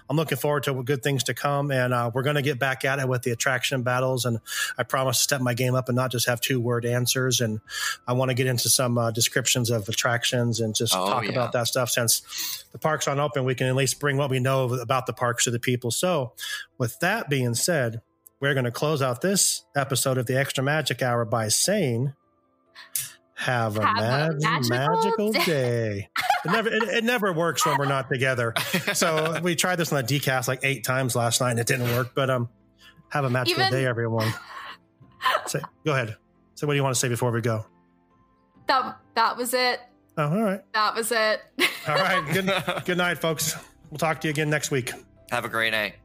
[0.09, 2.83] I'm looking forward to good things to come, and uh, we're going to get back
[2.85, 4.25] at it with the attraction battles.
[4.25, 4.39] And
[4.79, 7.39] I promise to step my game up and not just have two word answers.
[7.39, 7.59] And
[8.07, 11.33] I want to get into some uh, descriptions of attractions and just Oh, talk yeah.
[11.33, 11.91] about that stuff.
[11.91, 15.13] Since the parks aren't open, we can at least bring what we know about the
[15.13, 15.91] parks to the people.
[15.91, 16.33] So,
[16.79, 18.01] with that being said,
[18.41, 22.13] we're going to close out this episode of the Extra Magic Hour by saying,
[23.35, 26.09] "Have a, Have a magical magical day." day."
[26.45, 28.53] it never it, it never works when we're not together.
[28.93, 31.89] So we tried this on the DCast like eight times last night and it didn't
[31.95, 32.11] work.
[32.15, 32.49] But um,
[33.09, 34.33] have a magical Even- day, everyone.
[35.45, 36.17] Say, go ahead.
[36.55, 37.65] So, what do you want to say before we go?
[38.67, 39.79] That that was it.
[40.17, 41.41] Oh, all right, That was it.
[41.87, 42.33] all right.
[42.33, 42.51] Good
[42.85, 43.55] good night, folks.
[43.89, 44.91] We'll talk to you again next week.
[45.31, 45.95] Have a great night.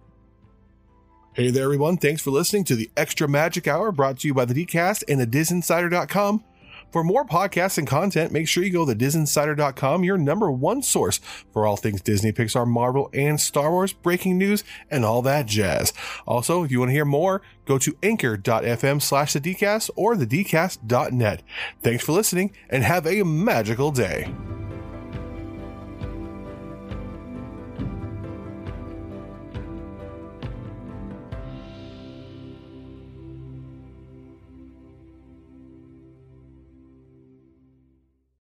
[1.36, 1.98] Hey there, everyone.
[1.98, 5.20] Thanks for listening to the Extra Magic Hour brought to you by the DCast and
[5.20, 6.42] the DisInsider.com.
[6.90, 11.18] For more podcasts and content, make sure you go to DisInsider.com, your number one source
[11.52, 15.92] for all things Disney, Pixar, Marvel, and Star Wars, breaking news, and all that jazz.
[16.26, 20.26] Also, if you want to hear more, go to anchor.fm slash the DCast or the
[20.26, 21.42] DCast.net.
[21.82, 24.32] Thanks for listening and have a magical day.